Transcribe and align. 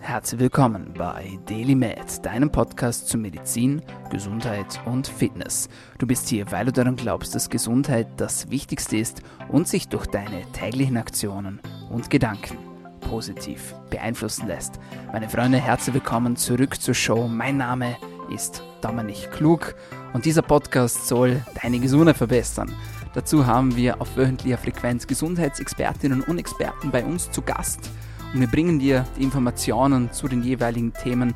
Herzlich 0.00 0.40
willkommen 0.40 0.94
bei 0.96 1.38
Daily 1.46 1.74
Med, 1.74 2.24
deinem 2.24 2.50
Podcast 2.50 3.08
zu 3.08 3.18
Medizin, 3.18 3.82
Gesundheit 4.10 4.80
und 4.86 5.06
Fitness. 5.06 5.68
Du 5.98 6.06
bist 6.06 6.28
hier, 6.28 6.50
weil 6.50 6.66
du 6.66 6.72
daran 6.72 6.96
glaubst, 6.96 7.34
dass 7.34 7.50
Gesundheit 7.50 8.06
das 8.16 8.48
Wichtigste 8.48 8.96
ist 8.96 9.22
und 9.48 9.68
sich 9.68 9.88
durch 9.88 10.06
deine 10.06 10.50
täglichen 10.52 10.96
Aktionen 10.96 11.60
und 11.90 12.08
Gedanken 12.08 12.56
positiv 13.00 13.74
beeinflussen 13.90 14.46
lässt. 14.46 14.78
Meine 15.12 15.28
Freunde, 15.28 15.58
herzlich 15.58 15.94
willkommen 15.94 16.36
zurück 16.36 16.80
zur 16.80 16.94
Show. 16.94 17.28
Mein 17.28 17.58
Name 17.58 17.96
ist 18.32 18.62
Dominik 18.80 19.30
Klug 19.32 19.74
und 20.14 20.24
dieser 20.24 20.42
Podcast 20.42 21.06
soll 21.06 21.42
deine 21.60 21.80
Gesundheit 21.80 22.16
verbessern. 22.16 22.74
Dazu 23.14 23.46
haben 23.46 23.74
wir 23.76 24.00
auf 24.00 24.16
wöchentlicher 24.16 24.58
Frequenz 24.58 25.06
Gesundheitsexpertinnen 25.06 26.22
und 26.22 26.38
Experten 26.38 26.90
bei 26.90 27.04
uns 27.04 27.30
zu 27.30 27.42
Gast 27.42 27.90
und 28.32 28.40
wir 28.40 28.46
bringen 28.48 28.78
dir 28.78 29.06
die 29.16 29.22
Informationen 29.22 30.12
zu 30.12 30.28
den 30.28 30.42
jeweiligen 30.42 30.92
Themen 30.92 31.34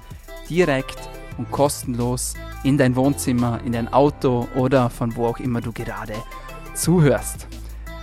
direkt 0.48 0.98
und 1.38 1.50
kostenlos 1.50 2.34
in 2.64 2.76
dein 2.76 2.96
Wohnzimmer, 2.96 3.60
in 3.64 3.72
dein 3.72 3.92
Auto 3.92 4.46
oder 4.54 4.90
von 4.90 5.16
wo 5.16 5.26
auch 5.26 5.38
immer 5.38 5.60
du 5.60 5.72
gerade 5.72 6.14
zuhörst. 6.74 7.46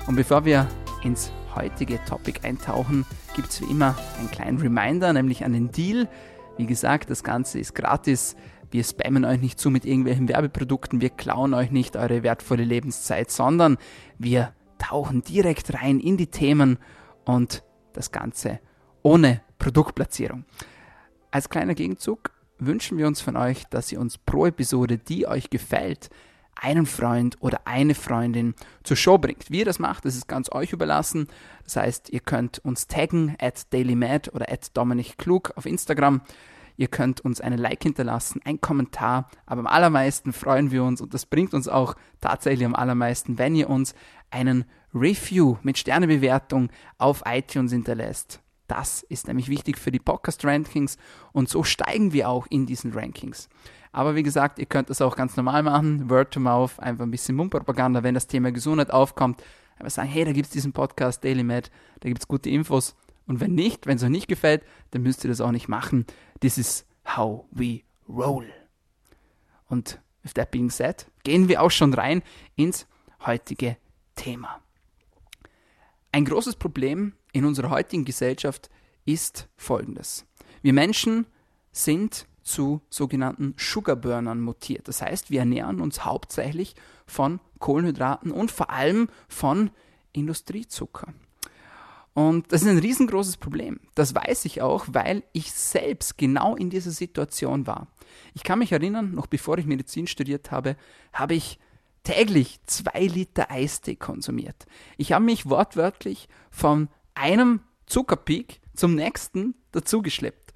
Und 0.07 0.15
bevor 0.15 0.45
wir 0.45 0.67
ins 1.03 1.31
heutige 1.55 2.03
Topic 2.05 2.39
eintauchen, 2.43 3.05
gibt 3.35 3.49
es 3.49 3.61
wie 3.61 3.71
immer 3.71 3.95
einen 4.17 4.31
kleinen 4.31 4.57
Reminder, 4.59 5.13
nämlich 5.13 5.45
an 5.45 5.53
den 5.53 5.71
Deal. 5.71 6.07
Wie 6.57 6.65
gesagt, 6.65 7.09
das 7.09 7.23
Ganze 7.23 7.59
ist 7.59 7.75
gratis. 7.75 8.35
Wir 8.71 8.83
spammen 8.83 9.25
euch 9.25 9.39
nicht 9.39 9.59
zu 9.59 9.69
mit 9.69 9.85
irgendwelchen 9.85 10.27
Werbeprodukten, 10.27 11.01
wir 11.01 11.09
klauen 11.09 11.53
euch 11.53 11.71
nicht 11.71 11.95
eure 11.95 12.23
wertvolle 12.23 12.63
Lebenszeit, 12.63 13.31
sondern 13.31 13.77
wir 14.17 14.53
tauchen 14.77 15.23
direkt 15.23 15.73
rein 15.73 15.99
in 15.99 16.17
die 16.17 16.27
Themen 16.27 16.77
und 17.25 17.63
das 17.93 18.11
Ganze 18.11 18.59
ohne 19.03 19.41
Produktplatzierung. 19.57 20.45
Als 21.31 21.49
kleiner 21.49 21.75
Gegenzug 21.75 22.31
wünschen 22.57 22.97
wir 22.97 23.07
uns 23.07 23.21
von 23.21 23.35
euch, 23.35 23.65
dass 23.69 23.91
ihr 23.91 23.99
uns 23.99 24.17
pro 24.17 24.45
Episode, 24.45 24.97
die 24.97 25.27
euch 25.27 25.49
gefällt, 25.49 26.09
einen 26.55 26.85
Freund 26.85 27.37
oder 27.39 27.61
eine 27.65 27.95
Freundin 27.95 28.53
zur 28.83 28.97
Show 28.97 29.17
bringt. 29.17 29.49
Wie 29.49 29.59
ihr 29.59 29.65
das 29.65 29.79
macht, 29.79 30.05
das 30.05 30.15
ist 30.15 30.27
ganz 30.27 30.51
euch 30.51 30.73
überlassen. 30.73 31.27
Das 31.63 31.77
heißt, 31.77 32.09
ihr 32.09 32.19
könnt 32.19 32.59
uns 32.59 32.87
taggen 32.87 33.35
at 33.39 33.71
dailymad 33.73 34.33
oder 34.33 34.51
at 34.51 34.75
Dominik 34.75 35.17
Klug 35.17 35.53
auf 35.55 35.65
Instagram. 35.65 36.21
Ihr 36.75 36.87
könnt 36.87 37.21
uns 37.21 37.41
einen 37.41 37.59
Like 37.59 37.83
hinterlassen, 37.83 38.41
einen 38.45 38.61
Kommentar, 38.61 39.29
aber 39.45 39.59
am 39.59 39.67
allermeisten 39.67 40.31
freuen 40.31 40.71
wir 40.71 40.83
uns 40.83 41.01
und 41.01 41.13
das 41.13 41.25
bringt 41.25 41.53
uns 41.53 41.67
auch 41.67 41.95
tatsächlich 42.21 42.65
am 42.65 42.75
allermeisten, 42.75 43.37
wenn 43.37 43.53
ihr 43.53 43.69
uns 43.69 43.93
einen 44.31 44.63
Review 44.93 45.57
mit 45.61 45.77
Sternebewertung 45.77 46.69
auf 46.97 47.23
iTunes 47.25 47.73
hinterlässt. 47.73 48.41
Das 48.69 49.01
ist 49.01 49.27
nämlich 49.27 49.49
wichtig 49.49 49.79
für 49.79 49.91
die 49.91 49.99
Podcast-Rankings 49.99 50.97
und 51.33 51.49
so 51.49 51.63
steigen 51.63 52.13
wir 52.13 52.29
auch 52.29 52.45
in 52.51 52.67
diesen 52.67 52.93
Rankings. 52.93 53.49
Aber 53.91 54.15
wie 54.15 54.21
gesagt, 54.21 54.59
ihr 54.59 54.67
könnt 54.67 54.91
das 54.91 55.01
auch 55.01 55.15
ganz 55.15 55.35
normal 55.35 55.63
machen, 55.63 56.07
Word 56.07 56.31
to 56.31 56.39
Mouth, 56.39 56.79
einfach 56.79 57.03
ein 57.03 57.09
bisschen 57.09 57.35
Mundpropaganda, 57.35 58.03
wenn 58.03 58.13
das 58.13 58.27
Thema 58.27 58.51
Gesundheit 58.51 58.91
aufkommt. 58.91 59.43
Einfach 59.79 59.89
sagen, 59.89 60.09
hey, 60.09 60.23
da 60.23 60.33
gibt 60.33 60.45
es 60.45 60.51
diesen 60.51 60.71
Podcast 60.71 61.23
Daily 61.23 61.43
Med, 61.43 61.71
da 62.01 62.09
gibt 62.09 62.21
es 62.21 62.27
gute 62.27 62.51
Infos. 62.51 62.95
Und 63.25 63.39
wenn 63.39 63.55
nicht, 63.55 63.87
wenn 63.87 63.97
es 63.97 64.03
euch 64.03 64.09
nicht 64.09 64.27
gefällt, 64.27 64.63
dann 64.91 65.01
müsst 65.01 65.23
ihr 65.23 65.29
das 65.29 65.41
auch 65.41 65.51
nicht 65.51 65.67
machen. 65.67 66.05
This 66.39 66.59
is 66.59 66.85
how 67.17 67.45
we 67.49 67.81
roll. 68.07 68.45
Und 69.67 69.99
with 70.21 70.35
that 70.35 70.51
being 70.51 70.69
said, 70.69 71.07
gehen 71.23 71.47
wir 71.47 71.63
auch 71.63 71.71
schon 71.71 71.95
rein 71.95 72.21
ins 72.55 72.85
heutige 73.25 73.77
Thema. 74.15 74.61
Ein 76.11 76.25
großes 76.25 76.55
Problem 76.55 77.13
in 77.33 77.45
unserer 77.45 77.69
heutigen 77.69 78.03
Gesellschaft 78.03 78.69
ist 79.05 79.47
folgendes. 79.57 80.25
Wir 80.63 80.73
Menschen 80.73 81.27
sind 81.71 82.25
zu 82.41 82.81
sogenannten 82.89 83.53
Sugarburnern 83.57 84.41
mutiert. 84.41 84.87
Das 84.87 85.03
heißt, 85.03 85.29
wir 85.29 85.41
ernähren 85.41 85.81
uns 85.81 86.03
hauptsächlich 86.03 86.73
von 87.05 87.39
Kohlenhydraten 87.59 88.31
und 88.31 88.49
vor 88.49 88.71
allem 88.71 89.07
von 89.27 89.69
Industriezucker. 90.11 91.13
Und 92.15 92.51
das 92.51 92.63
ist 92.63 92.67
ein 92.67 92.79
riesengroßes 92.79 93.37
Problem. 93.37 93.79
Das 93.93 94.15
weiß 94.15 94.45
ich 94.45 94.63
auch, 94.63 94.85
weil 94.89 95.23
ich 95.31 95.51
selbst 95.51 96.17
genau 96.17 96.55
in 96.55 96.71
dieser 96.71 96.91
Situation 96.91 97.67
war. 97.67 97.87
Ich 98.33 98.43
kann 98.43 98.59
mich 98.59 98.71
erinnern, 98.71 99.13
noch 99.13 99.27
bevor 99.27 99.59
ich 99.59 99.67
Medizin 99.67 100.07
studiert 100.07 100.49
habe, 100.49 100.75
habe 101.13 101.35
ich 101.35 101.59
täglich 102.09 102.59
zwei 102.65 103.01
Liter 103.01 103.51
Eistee 103.51 103.95
konsumiert. 103.95 104.65
Ich 104.97 105.11
habe 105.11 105.23
mich 105.23 105.47
wortwörtlich 105.47 106.27
von 106.49 106.89
einem 107.13 107.61
Zuckerpeak 107.85 108.61
zum 108.73 108.95
nächsten 108.95 109.53
dazugeschleppt. 109.73 110.53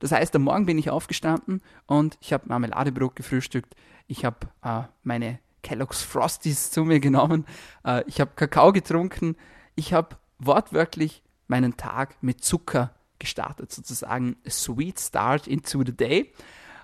Das 0.00 0.10
heißt, 0.10 0.34
am 0.34 0.42
Morgen 0.42 0.66
bin 0.66 0.76
ich 0.76 0.90
aufgestanden 0.90 1.62
und 1.86 2.18
ich 2.20 2.32
habe 2.32 2.48
Marmeladebrot 2.48 3.14
gefrühstückt. 3.14 3.76
Ich 4.08 4.24
habe 4.24 4.48
äh, 4.64 4.82
meine 5.04 5.38
Kellogg's 5.62 6.02
Frosties 6.02 6.72
zu 6.72 6.84
mir 6.84 6.98
genommen. 6.98 7.46
Äh, 7.84 8.02
ich 8.08 8.20
habe 8.20 8.32
Kakao 8.34 8.72
getrunken. 8.72 9.36
Ich 9.76 9.92
habe 9.92 10.16
wortwörtlich 10.40 11.22
meinen 11.46 11.76
Tag 11.76 12.20
mit 12.22 12.42
Zucker 12.42 12.92
gestartet, 13.20 13.70
sozusagen 13.72 14.36
a 14.44 14.50
sweet 14.50 14.98
start 14.98 15.46
into 15.46 15.84
the 15.84 15.96
day. 15.96 16.32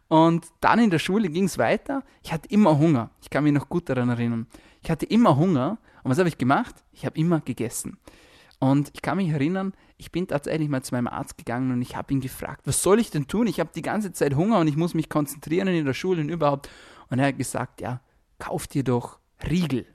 Und 0.09 0.47
dann 0.61 0.79
in 0.79 0.91
der 0.91 0.99
Schule 0.99 1.29
ging 1.29 1.45
es 1.45 1.59
weiter. 1.59 2.03
Ich 2.23 2.33
hatte 2.33 2.49
immer 2.49 2.79
Hunger. 2.79 3.11
Ich 3.23 3.31
kann 3.31 3.45
mich 3.45 3.53
noch 3.53 3.69
gut 3.69 3.89
daran 3.89 4.11
erinnern. 4.11 4.47
Ich 4.83 4.91
hatte 4.91 5.07
immer 5.07 5.37
Hunger. 5.37 5.79
Und 6.03 6.11
was 6.11 6.19
habe 6.19 6.29
ich 6.29 6.39
gemacht? 6.39 6.75
Ich 6.93 7.07
habe 7.07 7.19
immer 7.19 7.41
gegessen. 7.41 7.99
Und 8.59 8.91
ich 8.95 9.03
kann 9.03 9.17
mich 9.17 9.31
erinnern, 9.31 9.73
ich 9.97 10.13
bin 10.13 10.27
tatsächlich 10.27 10.69
mal 10.69 10.83
zu 10.83 10.95
meinem 10.95 11.09
Arzt 11.09 11.37
gegangen 11.39 11.73
und 11.73 11.83
ich 11.83 11.97
habe 11.97 12.13
ihn 12.13 12.21
gefragt, 12.21 12.67
was 12.67 12.83
soll 12.83 12.99
ich 12.99 13.11
denn 13.11 13.27
tun? 13.27 13.47
Ich 13.47 13.61
habe 13.61 13.71
die 13.75 13.83
ganze 13.83 14.13
Zeit 14.13 14.35
Hunger 14.35 14.59
und 14.59 14.69
ich 14.69 14.77
muss 14.77 14.95
mich 14.95 15.09
konzentrieren 15.09 15.69
in 15.69 15.85
der 15.85 15.95
Schule 15.95 16.21
und 16.21 16.29
überhaupt. 16.29 16.69
Und 17.11 17.19
er 17.19 17.29
hat 17.29 17.39
gesagt, 17.39 17.81
ja, 17.81 18.01
kauf 18.39 18.67
dir 18.67 18.85
doch 18.85 19.19
Riegel. 19.49 19.87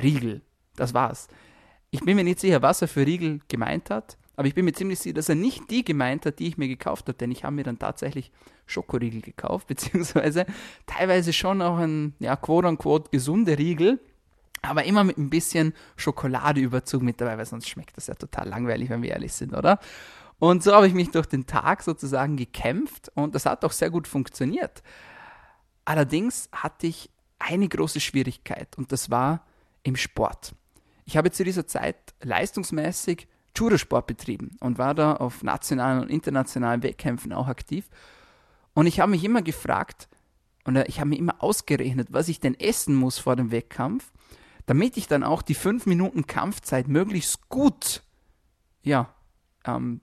Riegel, 0.00 0.42
das 0.76 0.94
war's. 0.94 1.28
Ich 1.90 2.00
bin 2.00 2.16
mir 2.16 2.24
nicht 2.24 2.40
sicher, 2.40 2.62
was 2.62 2.82
er 2.82 2.88
für 2.88 3.06
Riegel 3.06 3.40
gemeint 3.48 3.90
hat, 3.90 4.16
aber 4.36 4.48
ich 4.48 4.54
bin 4.54 4.64
mir 4.64 4.72
ziemlich 4.72 4.98
sicher, 4.98 5.14
dass 5.14 5.28
er 5.28 5.34
nicht 5.34 5.70
die 5.70 5.84
gemeint 5.84 6.24
hat, 6.26 6.38
die 6.38 6.48
ich 6.48 6.56
mir 6.56 6.68
gekauft 6.68 7.08
habe, 7.08 7.18
denn 7.18 7.30
ich 7.30 7.44
habe 7.44 7.54
mir 7.54 7.64
dann 7.64 7.78
tatsächlich 7.78 8.30
Schokoriegel 8.66 9.20
gekauft, 9.20 9.66
beziehungsweise 9.68 10.46
teilweise 10.86 11.32
schon 11.32 11.62
auch 11.62 11.78
ein, 11.78 12.14
ja, 12.18 12.36
quote 12.36 12.68
unquote 12.68 13.10
gesunde 13.10 13.58
Riegel, 13.58 14.00
aber 14.62 14.84
immer 14.84 15.04
mit 15.04 15.18
ein 15.18 15.30
bisschen 15.30 15.74
Schokoladeüberzug 15.96 17.02
mit 17.02 17.20
dabei, 17.20 17.36
weil 17.36 17.46
sonst 17.46 17.68
schmeckt 17.68 17.96
das 17.96 18.06
ja 18.06 18.14
total 18.14 18.48
langweilig, 18.48 18.88
wenn 18.90 19.02
wir 19.02 19.10
ehrlich 19.10 19.32
sind, 19.32 19.54
oder? 19.54 19.78
Und 20.38 20.62
so 20.62 20.74
habe 20.74 20.88
ich 20.88 20.94
mich 20.94 21.10
durch 21.10 21.26
den 21.26 21.46
Tag 21.46 21.82
sozusagen 21.82 22.36
gekämpft 22.36 23.12
und 23.14 23.34
das 23.34 23.46
hat 23.46 23.64
auch 23.64 23.72
sehr 23.72 23.90
gut 23.90 24.08
funktioniert. 24.08 24.82
Allerdings 25.84 26.48
hatte 26.52 26.86
ich 26.86 27.10
eine 27.38 27.68
große 27.68 28.00
Schwierigkeit 28.00 28.76
und 28.76 28.92
das 28.92 29.10
war 29.10 29.44
im 29.82 29.96
Sport. 29.96 30.54
Ich 31.04 31.16
habe 31.16 31.30
zu 31.30 31.44
dieser 31.44 31.66
Zeit 31.66 31.96
leistungsmäßig 32.22 33.26
Judosport 33.56 34.06
betrieben 34.06 34.56
und 34.60 34.78
war 34.78 34.94
da 34.94 35.14
auf 35.14 35.42
nationalen 35.42 36.00
und 36.00 36.10
internationalen 36.10 36.82
Wettkämpfen 36.82 37.32
auch 37.32 37.48
aktiv. 37.48 37.88
Und 38.74 38.86
ich 38.86 39.00
habe 39.00 39.10
mich 39.10 39.24
immer 39.24 39.42
gefragt 39.42 40.08
und 40.64 40.76
ich 40.76 41.00
habe 41.00 41.10
mir 41.10 41.18
immer 41.18 41.42
ausgerechnet, 41.42 42.08
was 42.10 42.28
ich 42.28 42.40
denn 42.40 42.58
essen 42.58 42.94
muss 42.94 43.18
vor 43.18 43.36
dem 43.36 43.50
Wettkampf, 43.50 44.12
damit 44.66 44.96
ich 44.96 45.08
dann 45.08 45.24
auch 45.24 45.42
die 45.42 45.54
fünf 45.54 45.86
Minuten 45.86 46.26
Kampfzeit 46.26 46.88
möglichst 46.88 47.48
gut, 47.48 48.02
ja, 48.82 49.14
ähm, 49.64 50.00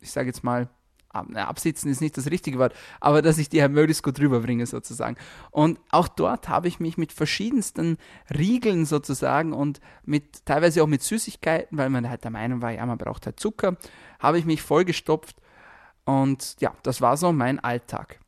ich 0.00 0.12
sage 0.12 0.28
jetzt 0.28 0.44
mal, 0.44 0.68
absitzen 1.14 1.90
ist 1.90 2.00
nicht 2.00 2.16
das 2.16 2.30
richtige 2.30 2.58
Wort, 2.58 2.74
aber 3.00 3.22
dass 3.22 3.38
ich 3.38 3.48
die 3.48 3.62
halt 3.62 3.72
möglichst 3.72 4.02
gut 4.02 4.18
rüberbringe 4.20 4.66
sozusagen. 4.66 5.16
Und 5.50 5.78
auch 5.90 6.08
dort 6.08 6.48
habe 6.48 6.68
ich 6.68 6.80
mich 6.80 6.98
mit 6.98 7.12
verschiedensten 7.12 7.98
Riegeln 8.36 8.84
sozusagen 8.84 9.52
und 9.52 9.80
mit 10.04 10.44
teilweise 10.44 10.82
auch 10.82 10.88
mit 10.88 11.02
Süßigkeiten, 11.02 11.78
weil 11.78 11.90
man 11.90 12.08
halt 12.08 12.24
der 12.24 12.30
Meinung 12.30 12.62
war, 12.62 12.72
ja, 12.72 12.84
man 12.84 12.98
braucht 12.98 13.26
halt 13.26 13.40
Zucker, 13.40 13.76
habe 14.18 14.38
ich 14.38 14.44
mich 14.44 14.62
vollgestopft 14.62 15.36
und 16.04 16.56
ja, 16.60 16.74
das 16.82 17.00
war 17.00 17.16
so 17.16 17.32
mein 17.32 17.60
Alltag. 17.60 18.20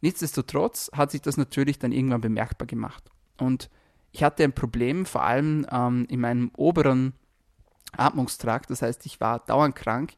Nichtsdestotrotz 0.00 0.90
hat 0.94 1.10
sich 1.10 1.22
das 1.22 1.36
natürlich 1.36 1.78
dann 1.78 1.92
irgendwann 1.92 2.20
bemerkbar 2.20 2.66
gemacht. 2.66 3.04
Und 3.38 3.70
ich 4.12 4.22
hatte 4.22 4.44
ein 4.44 4.52
Problem, 4.52 5.06
vor 5.06 5.22
allem 5.22 5.66
ähm, 5.70 6.06
in 6.08 6.20
meinem 6.20 6.50
oberen 6.56 7.14
Atmungstrakt. 7.96 8.70
Das 8.70 8.82
heißt, 8.82 9.06
ich 9.06 9.20
war 9.20 9.40
dauernd 9.40 9.74
krank. 9.74 10.14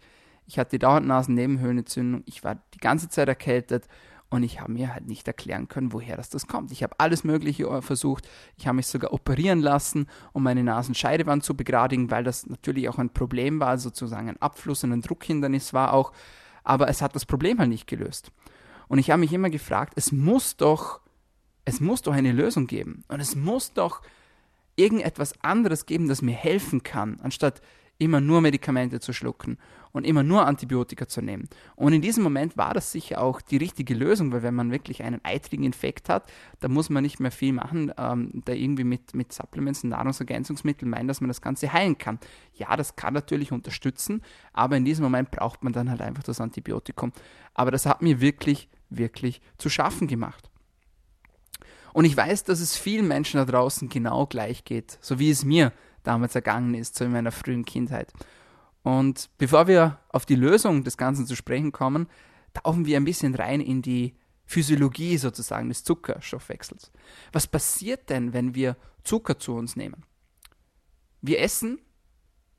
Ich 0.46 0.58
hatte 0.58 0.78
dauernd 0.78 1.06
Nasennebenhöhlenentzündung. 1.06 2.22
Ich 2.26 2.44
war 2.44 2.56
die 2.74 2.78
ganze 2.78 3.08
Zeit 3.08 3.28
erkältet 3.28 3.88
und 4.28 4.42
ich 4.42 4.60
habe 4.60 4.72
mir 4.72 4.92
halt 4.92 5.06
nicht 5.06 5.26
erklären 5.28 5.68
können, 5.68 5.92
woher 5.92 6.16
das, 6.16 6.30
das 6.30 6.46
kommt. 6.46 6.72
Ich 6.72 6.82
habe 6.82 6.98
alles 6.98 7.22
Mögliche 7.22 7.64
äh, 7.64 7.82
versucht. 7.82 8.28
Ich 8.56 8.66
habe 8.66 8.76
mich 8.76 8.86
sogar 8.86 9.12
operieren 9.12 9.60
lassen, 9.60 10.06
um 10.32 10.42
meine 10.42 10.64
Nasenscheidewand 10.64 11.44
zu 11.44 11.56
begradigen, 11.56 12.10
weil 12.10 12.24
das 12.24 12.46
natürlich 12.46 12.88
auch 12.88 12.98
ein 12.98 13.12
Problem 13.12 13.60
war, 13.60 13.78
sozusagen 13.78 14.28
ein 14.28 14.42
Abfluss 14.42 14.82
und 14.82 14.92
ein 14.92 15.02
Druckhindernis 15.02 15.72
war 15.72 15.92
auch. 15.92 16.12
Aber 16.64 16.88
es 16.88 17.02
hat 17.02 17.14
das 17.14 17.24
Problem 17.24 17.58
halt 17.58 17.68
nicht 17.68 17.86
gelöst. 17.86 18.32
Und 18.88 18.98
ich 18.98 19.10
habe 19.10 19.20
mich 19.20 19.32
immer 19.32 19.50
gefragt, 19.50 19.92
es 19.96 20.10
muss 20.10 20.56
doch, 20.56 21.00
es 21.64 21.80
muss 21.80 22.02
doch 22.02 22.12
eine 22.12 22.32
Lösung 22.32 22.66
geben. 22.66 23.04
Und 23.08 23.20
es 23.20 23.36
muss 23.36 23.72
doch 23.72 24.02
irgendetwas 24.74 25.34
anderes 25.42 25.86
geben, 25.86 26.08
das 26.08 26.20
mir 26.22 26.34
helfen 26.34 26.82
kann, 26.82 27.18
anstatt 27.22 27.62
immer 27.98 28.20
nur 28.20 28.40
Medikamente 28.40 29.00
zu 29.00 29.12
schlucken 29.12 29.58
und 29.92 30.04
immer 30.04 30.22
nur 30.22 30.46
Antibiotika 30.46 31.08
zu 31.08 31.22
nehmen. 31.22 31.48
Und 31.74 31.94
in 31.94 32.02
diesem 32.02 32.22
Moment 32.22 32.56
war 32.56 32.74
das 32.74 32.92
sicher 32.92 33.22
auch 33.22 33.40
die 33.40 33.56
richtige 33.56 33.94
Lösung, 33.94 34.30
weil 34.32 34.42
wenn 34.42 34.54
man 34.54 34.70
wirklich 34.70 35.02
einen 35.02 35.20
eitrigen 35.24 35.64
Infekt 35.64 36.10
hat, 36.10 36.30
da 36.60 36.68
muss 36.68 36.90
man 36.90 37.02
nicht 37.02 37.18
mehr 37.18 37.30
viel 37.30 37.54
machen, 37.54 37.92
ähm, 37.96 38.42
da 38.44 38.52
irgendwie 38.52 38.84
mit, 38.84 39.14
mit 39.14 39.32
Supplements 39.32 39.84
und 39.84 39.90
Nahrungsergänzungsmitteln 39.90 40.90
meinen, 40.90 41.08
dass 41.08 41.22
man 41.22 41.28
das 41.28 41.40
Ganze 41.40 41.72
heilen 41.72 41.96
kann. 41.96 42.18
Ja, 42.54 42.76
das 42.76 42.96
kann 42.96 43.14
natürlich 43.14 43.52
unterstützen, 43.52 44.22
aber 44.52 44.76
in 44.76 44.84
diesem 44.84 45.02
Moment 45.02 45.30
braucht 45.30 45.64
man 45.64 45.72
dann 45.72 45.88
halt 45.88 46.02
einfach 46.02 46.22
das 46.22 46.40
Antibiotikum. 46.40 47.12
Aber 47.54 47.70
das 47.70 47.86
hat 47.86 48.02
mir 48.02 48.20
wirklich, 48.20 48.68
wirklich 48.90 49.40
zu 49.56 49.70
schaffen 49.70 50.08
gemacht. 50.08 50.50
Und 51.94 52.04
ich 52.04 52.14
weiß, 52.14 52.44
dass 52.44 52.60
es 52.60 52.76
vielen 52.76 53.08
Menschen 53.08 53.38
da 53.38 53.46
draußen 53.46 53.88
genau 53.88 54.26
gleich 54.26 54.64
geht, 54.64 54.98
so 55.00 55.18
wie 55.18 55.30
es 55.30 55.46
mir 55.46 55.72
damals 56.06 56.34
ergangen 56.34 56.74
ist, 56.74 56.96
so 56.96 57.04
in 57.04 57.12
meiner 57.12 57.32
frühen 57.32 57.64
Kindheit. 57.64 58.12
Und 58.82 59.30
bevor 59.38 59.66
wir 59.66 59.98
auf 60.10 60.26
die 60.26 60.36
Lösung 60.36 60.84
des 60.84 60.96
Ganzen 60.96 61.26
zu 61.26 61.34
sprechen 61.34 61.72
kommen, 61.72 62.08
tauchen 62.54 62.86
wir 62.86 62.96
ein 62.96 63.04
bisschen 63.04 63.34
rein 63.34 63.60
in 63.60 63.82
die 63.82 64.14
Physiologie 64.44 65.18
sozusagen 65.18 65.68
des 65.68 65.82
Zuckerstoffwechsels. 65.82 66.92
Was 67.32 67.46
passiert 67.48 68.08
denn, 68.10 68.32
wenn 68.32 68.54
wir 68.54 68.76
Zucker 69.02 69.38
zu 69.38 69.54
uns 69.54 69.74
nehmen? 69.74 70.04
Wir 71.20 71.40
essen 71.40 71.80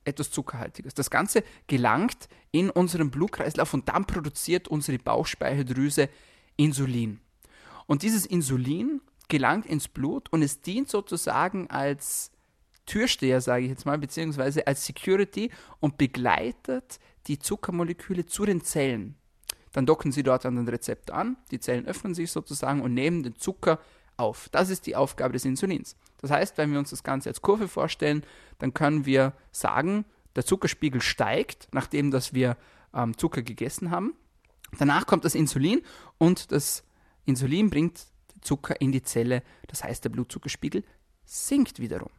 etwas 0.04 0.32
Zuckerhaltiges. 0.32 0.94
Das 0.94 1.10
Ganze 1.10 1.44
gelangt 1.68 2.28
in 2.52 2.70
unseren 2.70 3.12
Blutkreislauf 3.12 3.74
und 3.74 3.88
dann 3.90 4.06
produziert 4.06 4.68
unsere 4.68 4.98
Bauchspeicheldrüse 4.98 6.10
Insulin. 6.56 7.20
Und 7.86 8.04
dieses 8.04 8.26
Insulin 8.26 9.02
gelangt 9.30 9.66
ins 9.66 9.88
Blut 9.88 10.32
und 10.32 10.42
es 10.42 10.62
dient 10.62 10.90
sozusagen 10.90 11.70
als 11.70 12.32
Türsteher, 12.88 13.42
sage 13.42 13.66
ich 13.66 13.70
jetzt 13.70 13.86
mal, 13.86 14.00
beziehungsweise 14.00 14.66
als 14.66 14.86
Security 14.86 15.52
und 15.80 16.00
begleitet 16.00 17.00
die 17.28 17.38
Zuckermoleküle 17.38 18.26
zu 18.26 18.46
den 18.46 18.62
Zellen. 18.62 19.16
Dann 19.74 19.86
docken 19.86 20.12
sie 20.12 20.24
dort 20.24 20.46
an 20.48 20.56
den 20.56 20.68
Rezeptor 20.68 21.16
an, 21.16 21.38
die 21.52 21.60
Zellen 21.60 21.86
öffnen 21.86 22.16
sich 22.16 22.32
sozusagen 22.32 22.82
und 22.82 22.96
nehmen 22.96 23.22
den 23.22 23.36
Zucker 23.36 23.80
auf. 24.16 24.50
Das 24.50 24.70
ist 24.70 24.88
die 24.88 24.96
Aufgabe 24.96 25.34
des 25.34 25.46
Insulins. 25.46 25.96
Das 26.20 26.32
heißt, 26.32 26.58
wenn 26.58 26.72
wir 26.72 26.80
uns 26.80 26.90
das 26.90 27.04
Ganze 27.04 27.30
als 27.30 27.42
Kurve 27.42 27.68
vorstellen, 27.68 28.24
dann 28.58 28.74
können 28.74 29.06
wir 29.06 29.34
sagen, 29.52 30.06
der 30.36 30.46
Zuckerspiegel 30.46 31.02
steigt, 31.02 31.68
nachdem 31.74 32.10
dass 32.10 32.34
wir 32.34 32.58
ähm, 32.94 33.18
Zucker 33.18 33.44
gegessen 33.44 33.92
haben. 33.92 34.16
Danach 34.80 35.06
kommt 35.06 35.26
das 35.26 35.36
Insulin 35.36 35.82
und 36.18 36.52
das 36.52 36.84
Insulin 37.26 37.70
bringt 37.70 38.08
Zucker 38.42 38.80
in 38.82 38.92
die 38.92 39.04
Zelle. 39.04 39.44
Das 39.68 39.84
heißt, 39.84 40.04
der 40.04 40.10
Blutzuckerspiegel 40.10 40.84
sinkt 41.26 41.80
wiederum. 41.80 42.10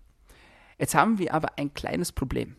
Jetzt 0.78 0.94
haben 0.94 1.18
wir 1.18 1.34
aber 1.34 1.58
ein 1.58 1.74
kleines 1.74 2.12
Problem. 2.12 2.56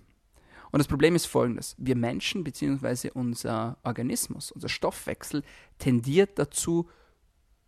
Und 0.72 0.80
das 0.80 0.88
Problem 0.88 1.16
ist 1.16 1.26
folgendes. 1.26 1.76
Wir 1.78 1.96
Menschen 1.96 2.44
bzw. 2.44 3.12
unser 3.14 3.78
Organismus, 3.84 4.52
unser 4.52 4.70
Stoffwechsel 4.70 5.44
tendiert 5.80 6.38
dazu, 6.38 6.90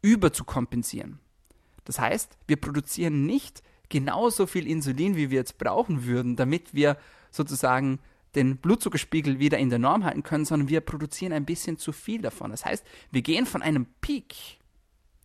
überzukompensieren. 0.01 1.19
Das 1.86 2.00
heißt, 2.00 2.38
wir 2.48 2.57
produzieren 2.57 3.25
nicht 3.25 3.63
genauso 3.89 4.45
viel 4.45 4.68
Insulin, 4.68 5.15
wie 5.15 5.31
wir 5.31 5.39
jetzt 5.39 5.57
brauchen 5.57 6.06
würden, 6.06 6.36
damit 6.36 6.74
wir 6.74 6.98
sozusagen 7.31 8.00
den 8.36 8.57
Blutzuckerspiegel 8.57 9.39
wieder 9.39 9.57
in 9.57 9.69
der 9.69 9.80
Norm 9.80 10.06
halten 10.06 10.24
können, 10.24 10.45
sondern 10.45 10.69
wir 10.69 10.81
produzieren 10.81 11.33
ein 11.33 11.45
bisschen 11.45 11.77
zu 11.77 11.92
viel 11.92 12.21
davon. 12.21 12.51
Das 12.51 12.65
heißt, 12.65 12.86
wir 13.12 13.21
gehen 13.21 13.45
von 13.45 13.62
einem 13.62 13.88
Peak 14.00 14.36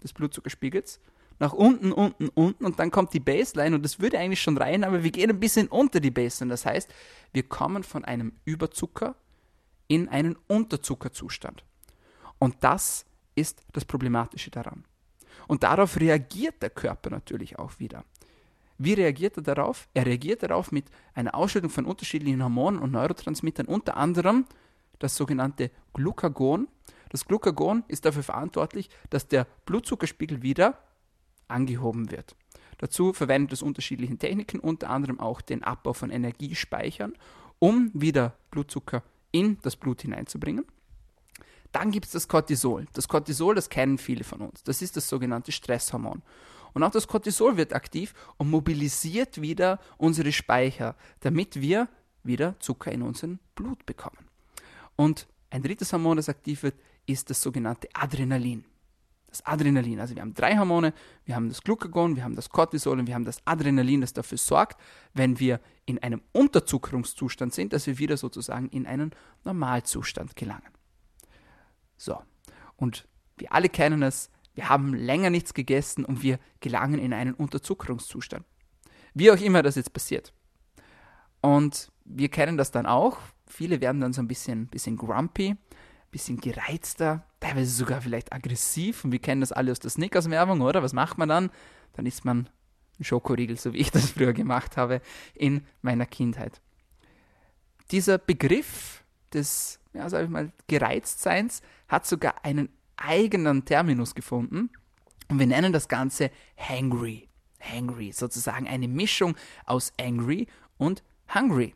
des 0.02 0.12
Blutzuckerspiegels 0.12 1.00
nach 1.38 1.52
unten, 1.52 1.92
unten, 1.92 2.28
unten 2.28 2.64
und 2.64 2.78
dann 2.78 2.90
kommt 2.90 3.12
die 3.12 3.20
Baseline 3.20 3.76
und 3.76 3.82
das 3.82 4.00
würde 4.00 4.18
eigentlich 4.18 4.40
schon 4.40 4.56
rein, 4.56 4.84
aber 4.84 5.02
wir 5.04 5.10
gehen 5.10 5.30
ein 5.30 5.40
bisschen 5.40 5.68
unter 5.68 6.00
die 6.00 6.10
Baseline. 6.10 6.52
Das 6.52 6.64
heißt, 6.64 6.92
wir 7.32 7.42
kommen 7.42 7.84
von 7.84 8.04
einem 8.04 8.32
Überzucker 8.44 9.16
in 9.88 10.08
einen 10.08 10.36
Unterzuckerzustand. 10.46 11.64
Und 12.38 12.56
das 12.60 13.04
ist 13.34 13.62
das 13.72 13.84
Problematische 13.84 14.50
daran. 14.50 14.84
Und 15.46 15.62
darauf 15.62 16.00
reagiert 16.00 16.62
der 16.62 16.70
Körper 16.70 17.10
natürlich 17.10 17.58
auch 17.58 17.78
wieder. 17.78 18.04
Wie 18.78 18.94
reagiert 18.94 19.36
er 19.36 19.42
darauf? 19.42 19.88
Er 19.94 20.06
reagiert 20.06 20.42
darauf 20.42 20.72
mit 20.72 20.86
einer 21.14 21.34
Ausschüttung 21.34 21.70
von 21.70 21.86
unterschiedlichen 21.86 22.42
Hormonen 22.42 22.80
und 22.80 22.92
Neurotransmittern, 22.92 23.66
unter 23.66 23.96
anderem 23.96 24.46
das 24.98 25.16
sogenannte 25.16 25.70
Glucagon, 25.92 26.68
das 27.10 27.24
Glucagon 27.24 27.84
ist 27.88 28.04
dafür 28.04 28.22
verantwortlich, 28.22 28.90
dass 29.10 29.28
der 29.28 29.46
Blutzuckerspiegel 29.64 30.42
wieder 30.42 30.78
angehoben 31.48 32.10
wird. 32.10 32.37
Dazu 32.78 33.12
verwendet 33.12 33.52
es 33.52 33.62
unterschiedliche 33.62 34.16
Techniken, 34.19 34.60
unter 34.60 34.90
anderem 34.90 35.19
auch 35.20 35.40
den 35.40 35.64
Abbau 35.64 35.93
von 35.93 36.10
Energiespeichern, 36.10 37.14
um 37.58 37.90
wieder 37.94 38.37
Blutzucker 38.50 39.02
in 39.32 39.58
das 39.62 39.76
Blut 39.76 40.02
hineinzubringen. 40.02 40.66
Dann 41.72 41.90
gibt 41.90 42.06
es 42.06 42.12
das 42.12 42.28
Cortisol. 42.28 42.87
Das 42.93 43.08
Cortisol, 43.08 43.54
das 43.54 43.69
kennen 43.69 43.98
viele 43.98 44.25
von 44.25 44.40
uns. 44.40 44.62
Das 44.62 44.82
ist 44.82 44.96
das 44.96 45.08
sogenannte 45.08 45.52
Stresshormon. 45.52 46.22
Und 46.72 46.82
auch 46.82 46.90
das 46.90 47.08
Cortisol 47.08 47.56
wird 47.56 47.72
aktiv 47.72 48.14
und 48.37 48.50
mobilisiert 48.50 49.40
wieder 49.40 49.81
unsere 49.96 50.32
Speicher, 50.32 50.94
damit 51.20 51.60
wir 51.60 51.88
wieder 52.22 52.58
Zucker 52.60 52.92
in 52.92 53.02
unserem 53.02 53.38
Blut 53.54 53.87
bekommen. 53.87 54.28
Und 54.96 55.26
ein 55.50 55.62
drittes 55.62 55.92
Hormon, 55.92 56.16
das 56.16 56.28
aktiv 56.28 56.62
wird, 56.62 56.75
ist 57.06 57.31
das 57.31 57.40
sogenannte 57.40 57.88
Adrenalin. 57.94 58.64
Das 59.28 59.44
Adrenalin, 59.44 60.00
also 60.00 60.14
wir 60.14 60.23
haben 60.23 60.34
drei 60.34 60.56
Hormone, 60.56 60.94
wir 61.25 61.37
haben 61.37 61.49
das 61.49 61.62
Glucagon, 61.62 62.17
wir 62.17 62.25
haben 62.25 62.37
das 62.37 62.49
Cortisol 62.49 62.99
und 62.99 63.06
wir 63.06 63.14
haben 63.14 63.25
das 63.25 63.38
Adrenalin, 63.44 64.00
das 64.00 64.12
dafür 64.12 64.38
sorgt, 64.38 64.81
wenn 65.14 65.38
wir 65.40 65.61
in 65.84 66.02
einem 66.02 66.23
Unterzuckerungszustand 66.32 67.52
sind, 67.52 67.73
dass 67.73 67.87
wir 67.87 67.99
wieder 67.99 68.17
sozusagen 68.17 68.69
in 68.69 68.87
einen 68.87 69.11
Normalzustand 69.44 70.37
gelangen. 70.37 70.73
So, 71.96 72.19
und 72.76 73.08
wir 73.37 73.52
alle 73.52 73.69
kennen 73.69 74.02
es, 74.02 74.31
wir 74.55 74.69
haben 74.70 74.94
länger 74.94 75.31
nichts 75.31 75.52
gegessen 75.52 76.05
und 76.05 76.23
wir 76.23 76.38
gelangen 76.61 76.99
in 76.99 77.12
einen 77.12 77.34
Unterzuckerungszustand. 77.34 78.44
Wie 79.12 79.31
auch 79.31 79.40
immer 79.40 79.62
das 79.62 79.76
jetzt 79.76 79.93
passiert. 79.93 80.32
Und 81.43 81.93
wir 82.05 82.28
kennen 82.28 82.56
das 82.56 82.70
dann 82.70 82.87
auch. 82.87 83.19
Viele 83.46 83.81
werden 83.81 84.00
dann 84.00 84.12
so 84.12 84.20
ein 84.20 84.28
bisschen, 84.28 84.67
bisschen 84.67 84.96
grumpy, 84.96 85.56
bisschen 86.16 86.40
gereizter, 86.40 87.26
teilweise 87.40 87.70
sogar 87.70 88.00
vielleicht 88.00 88.32
aggressiv. 88.32 89.04
Und 89.04 89.12
wir 89.12 89.18
kennen 89.18 89.42
das 89.42 89.52
alle 89.52 89.70
aus 89.70 89.80
der 89.80 89.90
Snickers-Werbung, 89.90 90.62
oder? 90.62 90.82
Was 90.82 90.94
macht 90.94 91.18
man 91.18 91.28
dann? 91.28 91.50
Dann 91.92 92.06
isst 92.06 92.24
man 92.24 92.48
einen 92.96 93.04
Schokoriegel, 93.04 93.58
so 93.58 93.74
wie 93.74 93.78
ich 93.78 93.90
das 93.90 94.12
früher 94.12 94.32
gemacht 94.32 94.78
habe 94.78 95.02
in 95.34 95.66
meiner 95.82 96.06
Kindheit. 96.06 96.62
Dieser 97.90 98.16
Begriff 98.16 99.04
des, 99.34 99.78
ja, 99.92 100.08
sag 100.08 100.24
ich 100.24 100.30
mal, 100.30 100.52
Gereiztseins 100.68 101.60
hat 101.86 102.06
sogar 102.06 102.42
einen 102.46 102.70
eigenen 102.96 103.66
Terminus 103.66 104.14
gefunden. 104.14 104.70
Und 105.28 105.38
wir 105.38 105.46
nennen 105.46 105.75
das 105.75 105.87
Ganze 105.87 106.30
Hangry. 106.56 107.28
Hangry, 107.61 108.12
sozusagen 108.12 108.66
eine 108.66 108.88
Mischung 108.88 109.37
aus 109.66 109.92
Angry 110.00 110.46
und 110.78 111.02
Hungry. 111.35 111.75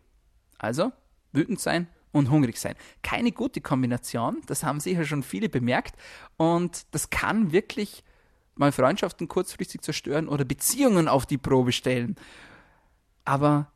Also 0.57 0.93
wütend 1.33 1.61
sein 1.61 1.89
und 2.13 2.31
hungrig 2.31 2.59
sein. 2.59 2.75
Keine 3.03 3.33
gute 3.33 3.61
Kombination, 3.61 4.41
das 4.47 4.63
haben 4.63 4.81
sicher 4.81 5.05
schon 5.05 5.23
viele 5.23 5.49
bemerkt 5.49 5.97
und 6.37 6.87
das 6.91 7.11
kann 7.11 7.53
wirklich 7.53 8.05
mal 8.55 8.73
Freundschaften 8.73 9.29
kurzfristig 9.29 9.81
zerstören 9.83 10.29
oder 10.29 10.45
Beziehungen 10.45 11.09
auf 11.09 11.27
die 11.27 11.39
Probe 11.39 11.73
stellen. 11.73 12.17
Aber 13.25 13.71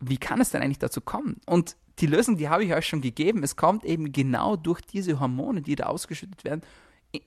wie 0.00 0.18
kann 0.18 0.40
es 0.40 0.50
denn 0.50 0.62
eigentlich 0.62 0.78
dazu 0.78 1.00
kommen? 1.00 1.40
Und 1.46 1.76
die 1.98 2.06
Lösung, 2.06 2.36
die 2.36 2.48
habe 2.48 2.64
ich 2.64 2.74
euch 2.74 2.86
schon 2.86 3.00
gegeben. 3.00 3.42
Es 3.42 3.56
kommt 3.56 3.84
eben 3.84 4.12
genau 4.12 4.56
durch 4.56 4.82
diese 4.82 5.18
Hormone, 5.18 5.62
die 5.62 5.76
da 5.76 5.84
ausgeschüttet 5.84 6.44
werden, 6.44 6.60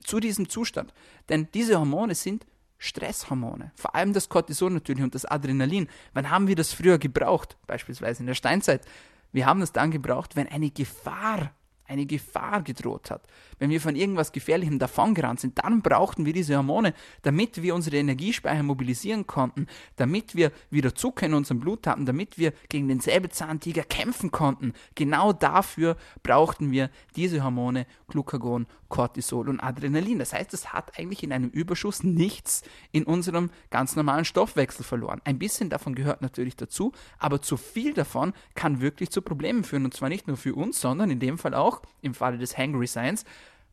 zu 0.03 0.19
diesem 0.19 0.49
Zustand. 0.49 0.93
Denn 1.29 1.47
diese 1.53 1.79
Hormone 1.79 2.13
sind 2.13 2.45
Stresshormone, 2.77 3.71
vor 3.75 3.95
allem 3.95 4.13
das 4.13 4.29
Cortisol 4.29 4.71
natürlich 4.71 5.03
und 5.03 5.13
das 5.13 5.25
Adrenalin. 5.25 5.89
Wann 6.13 6.29
haben 6.29 6.47
wir 6.47 6.55
das 6.55 6.71
früher 6.71 6.97
gebraucht? 6.97 7.57
Beispielsweise 7.67 8.21
in 8.21 8.27
der 8.27 8.35
Steinzeit. 8.35 8.85
Wir 9.31 9.45
haben 9.45 9.61
es 9.61 9.71
dann 9.71 9.91
gebraucht, 9.91 10.35
wenn 10.35 10.47
eine 10.47 10.71
Gefahr 10.71 11.51
eine 11.89 12.05
Gefahr 12.05 12.61
gedroht 12.61 13.11
hat, 13.11 13.23
wenn 13.57 13.69
wir 13.69 13.81
von 13.81 13.95
irgendwas 13.95 14.31
Gefährlichem 14.31 14.79
davongerannt 14.79 15.39
sind, 15.39 15.63
dann 15.63 15.81
brauchten 15.81 16.25
wir 16.25 16.33
diese 16.33 16.55
Hormone, 16.55 16.93
damit 17.23 17.61
wir 17.61 17.75
unsere 17.75 17.97
Energiespeicher 17.97 18.63
mobilisieren 18.63 19.27
konnten, 19.27 19.67
damit 19.95 20.35
wir 20.35 20.51
wieder 20.69 20.95
Zucker 20.95 21.25
in 21.25 21.33
unserem 21.33 21.59
Blut 21.59 21.87
hatten, 21.87 22.05
damit 22.05 22.37
wir 22.37 22.53
gegen 22.69 22.87
den 22.87 22.99
Säbelzahntiger 22.99 23.83
kämpfen 23.83 24.31
konnten. 24.31 24.73
Genau 24.95 25.33
dafür 25.33 25.97
brauchten 26.23 26.71
wir 26.71 26.89
diese 27.15 27.43
Hormone 27.43 27.85
Glucagon, 28.07 28.67
Cortisol 28.87 29.49
und 29.49 29.59
Adrenalin. 29.59 30.19
Das 30.19 30.33
heißt, 30.33 30.53
es 30.53 30.73
hat 30.73 30.97
eigentlich 30.97 31.23
in 31.23 31.31
einem 31.31 31.49
Überschuss 31.49 32.03
nichts 32.03 32.63
in 32.91 33.03
unserem 33.03 33.51
ganz 33.69 33.95
normalen 33.95 34.25
Stoffwechsel 34.25 34.83
verloren. 34.83 35.21
Ein 35.23 35.39
bisschen 35.39 35.69
davon 35.69 35.95
gehört 35.95 36.21
natürlich 36.21 36.55
dazu, 36.55 36.91
aber 37.17 37.41
zu 37.41 37.57
viel 37.57 37.93
davon 37.93 38.33
kann 38.55 38.81
wirklich 38.81 39.11
zu 39.11 39.21
Problemen 39.21 39.63
führen 39.63 39.85
und 39.85 39.93
zwar 39.93 40.09
nicht 40.09 40.27
nur 40.27 40.37
für 40.37 40.55
uns, 40.55 40.81
sondern 40.81 41.11
in 41.11 41.19
dem 41.19 41.37
Fall 41.37 41.53
auch 41.53 41.78
im 42.01 42.13
Falle 42.13 42.37
des 42.37 42.57
Hangry 42.57 42.87
Seins 42.87 43.25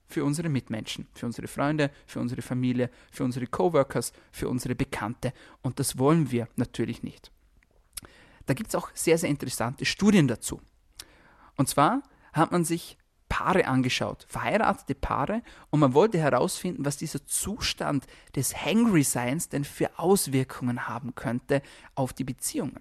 für 0.09 0.25
unsere 0.25 0.49
Mitmenschen, 0.49 1.07
für 1.15 1.27
unsere 1.27 1.49
Freunde, 1.49 1.91
für 2.07 2.21
unsere 2.21 2.43
Familie, 2.43 2.91
für 3.11 3.25
unsere 3.25 3.47
Coworkers, 3.47 4.13
für 4.31 4.49
unsere 4.49 4.75
Bekannte. 4.75 5.33
Und 5.63 5.81
das 5.81 5.99
wollen 5.99 6.31
wir 6.31 6.49
natürlich 6.57 7.03
nicht. 7.03 7.31
Da 8.47 8.55
gibt 8.55 8.69
es 8.69 8.75
auch 8.77 8.91
sehr, 8.95 9.19
sehr 9.19 9.31
interessante 9.31 9.85
Studien 9.85 10.29
dazu. 10.29 10.61
Und 11.57 11.69
zwar 11.69 12.03
hat 12.33 12.53
man 12.53 12.65
sich 12.65 12.97
Paare 13.29 13.67
angeschaut, 13.67 14.25
verheiratete 14.29 14.95
Paare, 14.95 15.43
und 15.71 15.81
man 15.81 15.95
wollte 15.95 16.19
herausfinden, 16.19 16.85
was 16.85 16.97
dieser 16.97 17.27
Zustand 17.27 18.07
des 18.37 18.65
Hangry-Seins 18.65 19.49
denn 19.49 19.65
für 19.65 19.99
Auswirkungen 19.99 20.87
haben 20.87 21.17
könnte 21.17 21.61
auf 21.97 22.13
die 22.13 22.25
Beziehungen. 22.25 22.81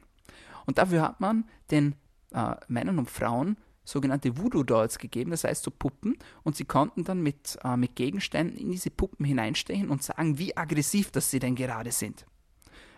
Und 0.68 0.78
dafür 0.78 1.02
hat 1.02 1.20
man 1.20 1.46
den 1.72 1.96
äh, 2.32 2.56
Männern 2.68 3.00
und 3.00 3.10
Frauen 3.10 3.58
sogenannte 3.86 4.38
Voodoo-Dolls 4.38 4.98
gegeben, 4.98 5.32
das 5.32 5.46
heißt 5.46 5.64
so 5.64 5.72
Puppen, 5.72 6.18
und 6.44 6.56
sie 6.56 6.66
konnten 6.66 7.04
dann 7.04 7.22
mit, 7.22 7.58
äh, 7.64 7.78
mit 7.78 7.96
Gegenständen 7.96 8.58
in 8.58 8.72
diese 8.72 8.90
Puppen 8.90 9.26
hineinstechen 9.26 9.90
und 9.90 10.04
sagen, 10.04 10.38
wie 10.38 10.58
aggressiv 10.58 11.12
das 11.12 11.32
sie 11.32 11.40
denn 11.40 11.56
gerade 11.56 11.92
sind. 11.92 12.26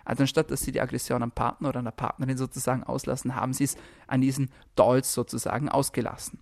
Also 0.06 0.24
anstatt 0.24 0.50
dass 0.50 0.62
sie 0.62 0.72
die 0.72 0.80
Aggression 0.80 1.22
am 1.22 1.32
Partner 1.32 1.70
oder 1.70 1.80
an 1.80 1.86
der 1.86 1.92
Partnerin 1.92 2.38
sozusagen 2.38 2.84
auslassen, 2.84 3.36
haben 3.36 3.54
sie 3.54 3.66
es 3.66 3.76
an 4.08 4.22
diesen 4.22 4.50
Dolls 4.76 5.14
sozusagen 5.14 5.68
ausgelassen. 5.68 6.40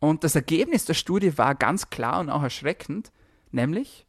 Und 0.00 0.24
das 0.24 0.34
Ergebnis 0.34 0.86
der 0.86 0.94
Studie 0.94 1.36
war 1.36 1.54
ganz 1.54 1.90
klar 1.90 2.18
und 2.18 2.30
auch 2.30 2.42
erschreckend, 2.42 3.12
nämlich, 3.50 4.06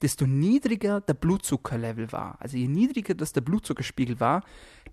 desto 0.00 0.26
niedriger 0.26 1.00
der 1.00 1.14
Blutzuckerlevel 1.14 2.12
war, 2.12 2.36
also 2.40 2.56
je 2.56 2.68
niedriger 2.68 3.14
das 3.14 3.32
der 3.32 3.40
Blutzuckerspiegel 3.40 4.20
war, 4.20 4.44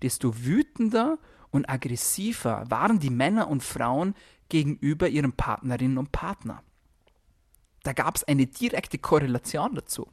desto 0.02 0.44
wütender 0.44 1.18
und 1.54 1.70
aggressiver 1.70 2.64
waren 2.68 2.98
die 2.98 3.10
Männer 3.10 3.46
und 3.46 3.62
Frauen 3.62 4.14
gegenüber 4.48 5.08
ihren 5.08 5.32
Partnerinnen 5.32 5.98
und 5.98 6.10
Partner. 6.10 6.64
Da 7.84 7.92
gab 7.92 8.16
es 8.16 8.24
eine 8.24 8.46
direkte 8.46 8.98
Korrelation 8.98 9.76
dazu. 9.76 10.08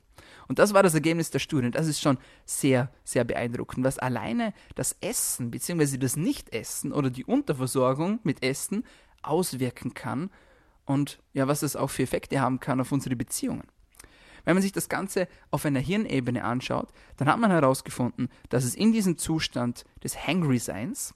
Und 0.48 0.60
das 0.60 0.75
war 0.75 0.83
das 0.83 0.93
Ergebnis 0.93 1.31
der 1.31 1.39
Studie. 1.39 1.71
Das 1.71 1.88
ist 1.88 2.00
schon 2.00 2.19
sehr, 2.45 2.91
sehr 3.03 3.24
beeindruckend, 3.24 3.83
was 3.83 3.98
alleine 3.98 4.53
das 4.75 4.95
Essen 5.01 5.50
bzw. 5.50 5.98
das 5.98 6.15
Nichtessen 6.15 6.91
oder 6.91 7.10
die 7.10 7.25
Unterversorgung 7.25 8.19
mit 8.21 8.43
Essen 8.43 8.83
auswirken 9.24 9.95
kann 9.95 10.29
und 10.86 11.24
ja, 11.33 11.48
was 11.48 11.63
es 11.63 11.75
auch 11.75 11.89
für 11.89 12.03
Effekte 12.03 12.39
haben 12.39 12.60
kann 12.60 12.79
auf 12.79 12.91
unsere 12.91 13.15
Beziehungen. 13.15 13.67
Wenn 14.45 14.55
man 14.55 14.62
sich 14.62 14.74
das 14.74 14.89
Ganze 14.89 15.27
auf 15.50 15.65
einer 15.65 15.79
Hirnebene 15.79 16.43
anschaut, 16.43 16.89
dann 17.17 17.27
hat 17.27 17.39
man 17.39 17.50
herausgefunden, 17.50 18.29
dass 18.50 18.63
es 18.63 18.75
in 18.75 18.91
diesem 18.91 19.17
Zustand 19.17 19.86
des 20.03 20.27
Hangry-Seins 20.27 21.15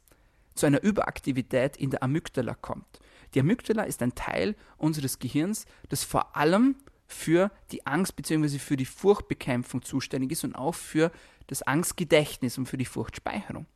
zu 0.56 0.66
einer 0.66 0.82
Überaktivität 0.82 1.78
in 1.78 1.92
der 1.92 2.04
Amygdala 2.04 2.56
kommt. 2.56 3.00
Die 3.34 3.40
Amygdala 3.40 3.84
ist 3.84 4.02
ein 4.02 4.16
Teil 4.16 4.56
unseres 4.78 5.20
Gehirns, 5.20 5.66
das 5.90 6.04
vor 6.04 6.36
allem 6.36 6.76
für 7.08 7.52
die 7.72 7.86
Angst 7.86 8.16
bzw. 8.16 8.58
für 8.58 8.78
die 8.78 8.86
Furchtbekämpfung 8.86 9.84
zuständig 9.84 10.32
ist 10.32 10.44
und 10.44 10.56
auch 10.56 10.74
für 10.74 11.12
das 11.48 11.62
Angstgedächtnis 11.62 12.58
und 12.58 12.66
für 12.66 12.78
die 12.78 12.86
Furchtspeicherung. 12.86 13.68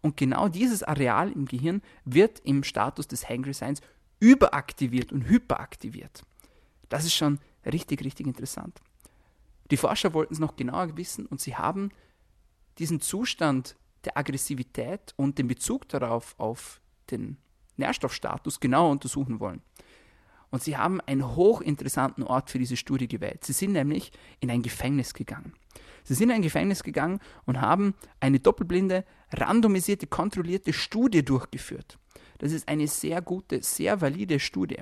Und 0.00 0.16
genau 0.16 0.48
dieses 0.48 0.82
Areal 0.82 1.30
im 1.30 1.46
Gehirn 1.46 1.82
wird 2.04 2.40
im 2.40 2.64
Status 2.64 3.06
des 3.06 3.28
Hangry 3.28 3.52
Seins 3.52 3.80
überaktiviert 4.20 5.12
und 5.12 5.28
hyperaktiviert. 5.28 6.22
Das 6.88 7.04
ist 7.04 7.14
schon 7.14 7.38
richtig, 7.64 8.04
richtig 8.04 8.26
interessant. 8.26 8.80
Die 9.70 9.76
Forscher 9.76 10.12
wollten 10.12 10.34
es 10.34 10.40
noch 10.40 10.56
genauer 10.56 10.96
wissen 10.96 11.26
und 11.26 11.40
sie 11.40 11.56
haben 11.56 11.90
diesen 12.78 13.00
Zustand 13.00 13.76
der 14.04 14.16
Aggressivität 14.16 15.14
und 15.16 15.38
den 15.38 15.48
Bezug 15.48 15.88
darauf 15.88 16.34
auf 16.38 16.80
den 17.10 17.36
Nährstoffstatus 17.76 18.60
genauer 18.60 18.90
untersuchen 18.90 19.40
wollen. 19.40 19.62
Und 20.50 20.62
sie 20.62 20.76
haben 20.76 21.00
einen 21.00 21.34
hochinteressanten 21.34 22.24
Ort 22.24 22.50
für 22.50 22.58
diese 22.58 22.76
Studie 22.76 23.08
gewählt. 23.08 23.44
Sie 23.44 23.54
sind 23.54 23.72
nämlich 23.72 24.12
in 24.40 24.50
ein 24.50 24.62
Gefängnis 24.62 25.14
gegangen. 25.14 25.54
Sie 26.04 26.14
sind 26.14 26.28
in 26.28 26.36
ein 26.36 26.42
Gefängnis 26.42 26.82
gegangen 26.82 27.20
und 27.46 27.60
haben 27.60 27.94
eine 28.20 28.38
doppelblinde, 28.38 29.04
randomisierte, 29.32 30.06
kontrollierte 30.06 30.72
Studie 30.72 31.24
durchgeführt. 31.24 31.98
Das 32.38 32.52
ist 32.52 32.68
eine 32.68 32.86
sehr 32.86 33.22
gute, 33.22 33.62
sehr 33.62 34.00
valide 34.00 34.40
Studie. 34.40 34.80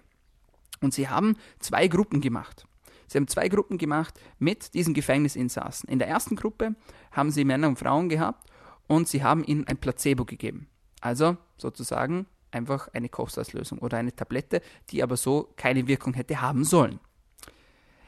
Und 0.80 0.94
sie 0.94 1.08
haben 1.08 1.36
zwei 1.60 1.88
Gruppen 1.88 2.20
gemacht. 2.20 2.66
Sie 3.06 3.18
haben 3.18 3.28
zwei 3.28 3.48
Gruppen 3.48 3.76
gemacht 3.76 4.18
mit 4.38 4.74
diesen 4.74 4.94
Gefängnisinsassen. 4.94 5.88
In 5.88 5.98
der 5.98 6.08
ersten 6.08 6.36
Gruppe 6.36 6.74
haben 7.12 7.30
sie 7.30 7.44
Männer 7.44 7.68
und 7.68 7.78
Frauen 7.78 8.08
gehabt 8.08 8.49
und 8.90 9.06
sie 9.06 9.22
haben 9.22 9.44
ihnen 9.44 9.68
ein 9.68 9.76
Placebo 9.76 10.24
gegeben. 10.24 10.66
Also 11.00 11.36
sozusagen 11.56 12.26
einfach 12.50 12.88
eine 12.92 13.08
Kochsalzlösung 13.08 13.78
oder 13.78 13.98
eine 13.98 14.12
Tablette, 14.12 14.62
die 14.90 15.04
aber 15.04 15.16
so 15.16 15.54
keine 15.54 15.86
Wirkung 15.86 16.14
hätte 16.14 16.40
haben 16.40 16.64
sollen. 16.64 16.98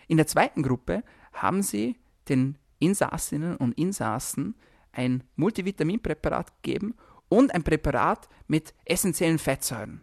In 0.08 0.16
der 0.16 0.26
zweiten 0.26 0.64
Gruppe 0.64 1.04
haben 1.32 1.62
sie 1.62 1.94
den 2.28 2.58
Insassinnen 2.80 3.56
und 3.56 3.78
Insassen 3.78 4.56
ein 4.90 5.22
Multivitaminpräparat 5.36 6.60
gegeben 6.64 6.96
und 7.28 7.54
ein 7.54 7.62
Präparat 7.62 8.28
mit 8.48 8.74
essentiellen 8.84 9.38
Fettsäuren. 9.38 10.02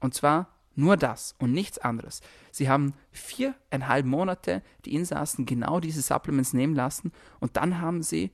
Und 0.00 0.12
zwar 0.12 0.50
nur 0.74 0.98
das 0.98 1.34
und 1.38 1.52
nichts 1.52 1.78
anderes. 1.78 2.20
Sie 2.50 2.68
haben 2.68 2.92
viereinhalb 3.10 4.04
Monate 4.04 4.62
die 4.84 4.94
Insassen 4.94 5.46
genau 5.46 5.80
diese 5.80 6.02
Supplements 6.02 6.52
nehmen 6.52 6.74
lassen 6.74 7.10
und 7.40 7.56
dann 7.56 7.80
haben 7.80 8.02
sie 8.02 8.32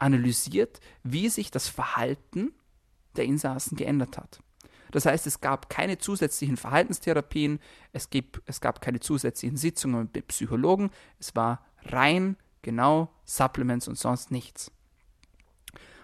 analysiert, 0.00 0.80
wie 1.02 1.28
sich 1.28 1.50
das 1.50 1.68
Verhalten 1.68 2.52
der 3.16 3.24
Insassen 3.24 3.76
geändert 3.76 4.18
hat. 4.18 4.40
Das 4.90 5.06
heißt, 5.06 5.26
es 5.26 5.40
gab 5.40 5.70
keine 5.70 5.98
zusätzlichen 5.98 6.56
Verhaltenstherapien, 6.56 7.60
es, 7.92 8.10
gibt, 8.10 8.42
es 8.46 8.60
gab 8.60 8.80
keine 8.80 9.00
zusätzlichen 9.00 9.56
Sitzungen 9.56 10.10
mit 10.12 10.26
Psychologen, 10.28 10.90
es 11.18 11.36
war 11.36 11.64
rein 11.84 12.36
genau 12.62 13.10
Supplements 13.24 13.88
und 13.88 13.98
sonst 13.98 14.30
nichts. 14.30 14.72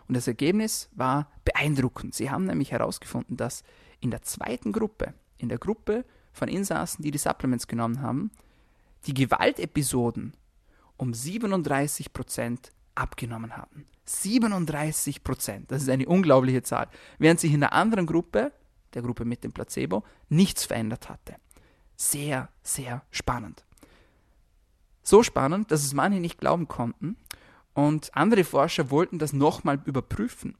Und 0.08 0.16
das 0.16 0.28
Ergebnis 0.28 0.88
war 0.94 1.30
beeindruckend. 1.44 2.14
Sie 2.14 2.30
haben 2.30 2.44
nämlich 2.44 2.70
herausgefunden, 2.70 3.36
dass 3.36 3.64
in 4.00 4.10
der 4.12 4.22
zweiten 4.22 4.72
Gruppe, 4.72 5.14
in 5.36 5.48
der 5.48 5.58
Gruppe 5.58 6.04
von 6.32 6.48
Insassen, 6.48 7.02
die 7.02 7.10
die 7.10 7.18
Supplements 7.18 7.66
genommen 7.66 8.02
haben, 8.02 8.30
die 9.06 9.14
Gewaltepisoden 9.14 10.34
um 10.96 11.12
37 11.12 12.12
Prozent 12.12 12.70
abgenommen 12.96 13.56
hatten. 13.56 13.86
37 14.06 15.24
Prozent, 15.24 15.70
das 15.70 15.82
ist 15.82 15.88
eine 15.88 16.06
unglaubliche 16.06 16.62
Zahl. 16.62 16.88
Während 17.18 17.40
sich 17.40 17.52
in 17.52 17.60
der 17.60 17.72
anderen 17.72 18.06
Gruppe, 18.06 18.52
der 18.94 19.02
Gruppe 19.02 19.24
mit 19.24 19.44
dem 19.44 19.52
Placebo, 19.52 20.04
nichts 20.28 20.64
verändert 20.64 21.08
hatte. 21.08 21.36
Sehr, 21.96 22.48
sehr 22.62 23.02
spannend. 23.10 23.64
So 25.02 25.22
spannend, 25.22 25.70
dass 25.70 25.84
es 25.84 25.94
manche 25.94 26.20
nicht 26.20 26.38
glauben 26.38 26.68
konnten. 26.68 27.16
Und 27.74 28.10
andere 28.14 28.44
Forscher 28.44 28.90
wollten 28.90 29.18
das 29.18 29.32
nochmal 29.32 29.80
überprüfen. 29.84 30.56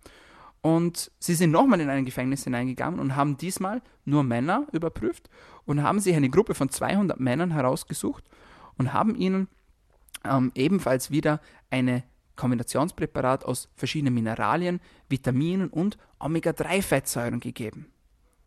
Und 0.61 1.13
sie 1.19 1.35
sind 1.35 1.51
nochmal 1.51 1.81
in 1.81 1.89
ein 1.89 2.05
Gefängnis 2.05 2.45
hineingegangen 2.45 2.99
und 2.99 3.15
haben 3.15 3.37
diesmal 3.37 3.83
nur 4.05 4.25
Männer 4.25 4.67
überprüft 4.73 5.31
und 5.65 5.83
haben 5.83 6.01
sich 6.01 6.17
eine 6.17 6.31
Gruppe 6.31 6.55
von 6.55 6.69
200 6.69 7.21
Männern 7.21 7.53
herausgesucht 7.53 8.25
und 8.77 8.93
haben 8.93 9.15
ihnen 9.15 9.49
ähm, 10.25 10.53
ebenfalls 10.55 11.11
wieder 11.11 11.41
eine 11.71 12.03
Kombinationspräparat 12.37 13.45
aus 13.45 13.69
verschiedenen 13.75 14.15
Mineralien, 14.15 14.81
Vitaminen 15.09 15.69
und 15.69 15.99
Omega-3-Fettsäuren 16.19 17.41
gegeben. 17.41 17.87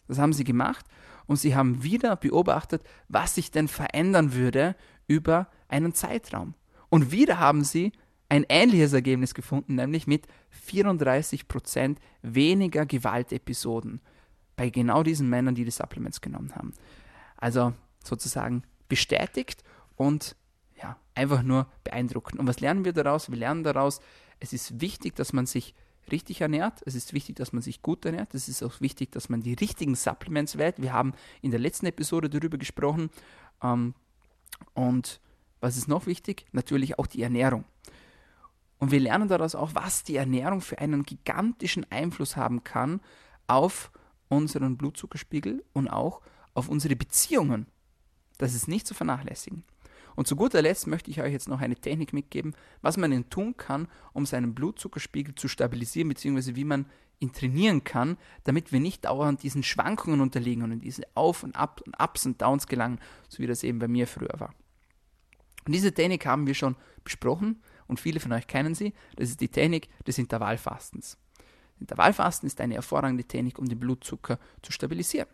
Das 0.08 0.20
haben 0.20 0.34
sie 0.34 0.44
gemacht 0.44 0.86
und 1.28 1.38
sie 1.38 1.56
haben 1.56 1.84
wieder 1.84 2.16
beobachtet, 2.16 2.84
was 3.08 3.36
sich 3.36 3.52
denn 3.52 3.68
verändern 3.68 4.34
würde 4.34 4.76
über 5.08 5.48
einen 5.68 5.94
Zeitraum. 5.94 6.56
Und 6.90 7.12
wieder 7.12 7.40
haben 7.40 7.64
sie 7.64 7.92
ein 8.30 8.46
ähnliches 8.48 8.94
Ergebnis 8.94 9.34
gefunden, 9.34 9.76
nämlich 9.76 10.08
mit 10.08 10.28
34% 10.68 11.98
weniger 12.22 12.86
Gewaltepisoden 12.86 14.02
bei 14.56 14.70
genau 14.70 15.04
diesen 15.04 15.30
Männern, 15.30 15.56
die 15.56 15.66
die 15.66 15.72
Supplements 15.72 16.22
genommen 16.22 16.56
haben. 16.56 16.74
Also 17.38 17.74
sozusagen 18.04 18.64
bestätigt 18.88 19.64
und 19.96 20.36
ja, 20.82 20.98
einfach 21.16 21.44
nur 21.44 21.68
beeindruckend. 21.84 22.40
Und 22.40 22.48
was 22.48 22.60
lernen 22.60 22.86
wir 22.86 22.94
daraus? 22.94 23.30
Wir 23.30 23.38
lernen 23.38 23.64
daraus, 23.64 24.02
es 24.40 24.54
ist 24.54 24.82
wichtig, 24.82 25.16
dass 25.16 25.34
man 25.34 25.46
sich 25.46 25.76
richtig 26.12 26.42
ernährt. 26.42 26.82
Es 26.86 26.96
ist 26.96 27.14
wichtig, 27.14 27.36
dass 27.36 27.54
man 27.54 27.62
sich 27.62 27.82
gut 27.82 28.06
ernährt. 28.06 28.34
Es 28.34 28.48
ist 28.48 28.64
auch 28.64 28.82
wichtig, 28.82 29.12
dass 29.12 29.30
man 29.30 29.42
die 29.42 29.54
richtigen 29.54 29.96
Supplements 29.96 30.58
wählt. 30.58 30.82
Wir 30.82 30.94
haben 30.94 31.14
in 31.42 31.52
der 31.52 31.60
letzten 31.60 31.86
Episode 31.86 32.30
darüber 32.30 32.58
gesprochen. 32.58 33.10
Ähm, 33.62 33.94
und 34.74 35.22
was 35.60 35.78
ist 35.78 35.88
noch 35.88 36.06
wichtig? 36.06 36.46
Natürlich 36.52 36.98
auch 36.98 37.08
die 37.08 37.22
Ernährung. 37.22 37.66
Und 38.80 38.92
wir 38.92 39.00
lernen 39.00 39.28
daraus 39.28 39.56
auch, 39.56 39.76
was 39.76 40.04
die 40.04 40.16
Ernährung 40.16 40.62
für 40.62 40.80
einen 40.80 41.04
gigantischen 41.04 41.86
Einfluss 41.92 42.38
haben 42.38 42.64
kann 42.64 43.02
auf 43.48 43.92
unseren 44.30 44.78
Blutzuckerspiegel 44.78 45.66
und 45.74 45.90
auch 45.90 46.22
auf 46.54 46.70
unsere 46.70 46.96
Beziehungen. 46.96 47.68
Das 48.38 48.54
ist 48.54 48.70
nicht 48.70 48.88
zu 48.88 48.94
vernachlässigen. 48.94 49.66
Und 50.16 50.28
zu 50.28 50.36
guter 50.36 50.62
Letzt 50.62 50.88
möchte 50.88 51.12
ich 51.12 51.22
euch 51.22 51.32
jetzt 51.32 51.48
noch 51.48 51.62
eine 51.62 51.76
Technik 51.76 52.14
mitgeben, 52.14 52.56
was 52.82 52.98
man 52.98 53.12
denn 53.12 53.30
tun 53.30 53.56
kann, 53.58 53.88
um 54.14 54.26
seinen 54.26 54.54
Blutzuckerspiegel 54.54 55.36
zu 55.36 55.48
stabilisieren, 55.48 56.10
beziehungsweise 56.10 56.56
wie 56.56 56.66
man 56.66 56.86
ihn 57.20 57.34
trainieren 57.34 57.84
kann, 57.84 58.18
damit 58.44 58.72
wir 58.72 58.80
nicht 58.80 59.06
dauernd 59.06 59.44
diesen 59.44 59.64
Schwankungen 59.64 60.22
unterliegen 60.22 60.64
und 60.64 60.72
in 60.72 60.80
diese 60.80 61.04
Auf 61.16 61.44
und 61.44 61.56
Ab 61.56 61.82
und 61.86 61.96
Ups 62.02 62.26
und 62.26 62.42
Downs 62.42 62.68
gelangen, 62.68 63.00
so 63.28 63.40
wie 63.40 63.48
das 63.48 63.64
eben 63.64 63.80
bei 63.80 63.88
mir 63.88 64.08
früher 64.08 64.40
war. 64.40 64.54
Und 65.66 65.74
diese 65.74 65.94
Technik 65.94 66.26
haben 66.26 66.48
wir 66.48 66.54
schon 66.54 66.76
besprochen 67.04 67.62
und 67.88 68.00
viele 68.00 68.20
von 68.20 68.32
euch 68.32 68.48
kennen 68.48 68.76
sie. 68.76 68.94
Das 69.16 69.30
ist 69.30 69.42
die 69.42 69.50
Technik 69.50 69.90
des 70.06 70.18
Intervallfastens. 70.18 71.18
Intervallfasten 71.80 72.48
ist 72.48 72.60
eine 72.62 72.76
hervorragende 72.76 73.24
Technik, 73.24 73.60
um 73.60 73.68
den 73.68 73.80
Blutzucker 73.80 74.40
zu 74.62 74.72
stabilisieren. 74.72 75.30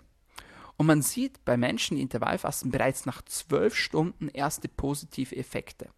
Und 0.78 0.88
man 0.88 1.02
sieht 1.02 1.44
bei 1.46 1.58
Menschen, 1.58 1.96
die 1.96 2.02
Intervallfasten 2.02 2.72
bereits 2.72 3.06
nach 3.06 3.22
zwölf 3.24 3.76
Stunden 3.76 4.30
erste 4.30 4.68
positive 4.68 5.36
Effekte. 5.36 5.90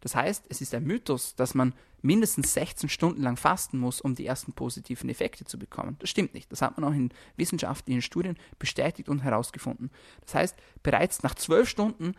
Das 0.00 0.14
heißt, 0.14 0.46
es 0.48 0.60
ist 0.60 0.74
ein 0.74 0.84
Mythos, 0.84 1.34
dass 1.36 1.54
man 1.54 1.74
mindestens 2.02 2.54
16 2.54 2.88
Stunden 2.88 3.22
lang 3.22 3.36
fasten 3.36 3.78
muss, 3.78 4.00
um 4.00 4.14
die 4.14 4.24
ersten 4.24 4.54
positiven 4.54 5.10
Effekte 5.10 5.44
zu 5.44 5.58
bekommen. 5.58 5.96
Das 5.98 6.08
stimmt 6.08 6.32
nicht. 6.32 6.50
Das 6.50 6.62
hat 6.62 6.78
man 6.78 6.90
auch 6.90 6.96
in 6.96 7.10
wissenschaftlichen 7.36 8.00
Studien 8.00 8.38
bestätigt 8.58 9.10
und 9.10 9.22
herausgefunden. 9.22 9.90
Das 10.22 10.34
heißt, 10.34 10.56
bereits 10.82 11.22
nach 11.22 11.34
zwölf 11.34 11.68
Stunden 11.68 12.14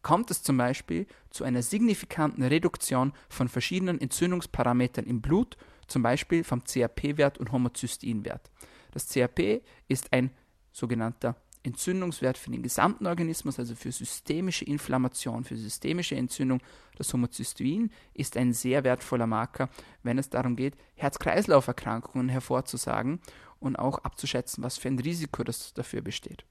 kommt 0.00 0.30
es 0.30 0.42
zum 0.42 0.56
Beispiel 0.56 1.06
zu 1.28 1.44
einer 1.44 1.62
signifikanten 1.62 2.42
Reduktion 2.42 3.12
von 3.28 3.48
verschiedenen 3.48 4.00
Entzündungsparametern 4.00 5.04
im 5.04 5.20
Blut, 5.20 5.58
zum 5.86 6.02
Beispiel 6.02 6.44
vom 6.44 6.64
CRP-Wert 6.64 7.38
und 7.38 7.52
Homozysteinwert. 7.52 8.50
Das 8.92 9.08
CRP 9.08 9.62
ist 9.88 10.12
ein 10.12 10.30
sogenannter 10.78 11.36
Entzündungswert 11.62 12.38
für 12.38 12.50
den 12.50 12.62
gesamten 12.62 13.06
Organismus, 13.06 13.58
also 13.58 13.74
für 13.74 13.92
systemische 13.92 14.64
Inflammation, 14.64 15.44
für 15.44 15.56
systemische 15.56 16.16
Entzündung. 16.16 16.60
Das 16.96 17.12
Homozystein 17.12 17.90
ist 18.14 18.36
ein 18.36 18.52
sehr 18.52 18.84
wertvoller 18.84 19.26
Marker, 19.26 19.68
wenn 20.02 20.18
es 20.18 20.30
darum 20.30 20.56
geht, 20.56 20.74
Herz-Kreislauf-Erkrankungen 20.94 22.28
hervorzusagen 22.28 23.20
und 23.60 23.76
auch 23.76 23.98
abzuschätzen, 23.98 24.62
was 24.62 24.78
für 24.78 24.88
ein 24.88 24.98
Risiko 24.98 25.42
das 25.42 25.74
dafür 25.74 26.00
besteht. 26.00 26.44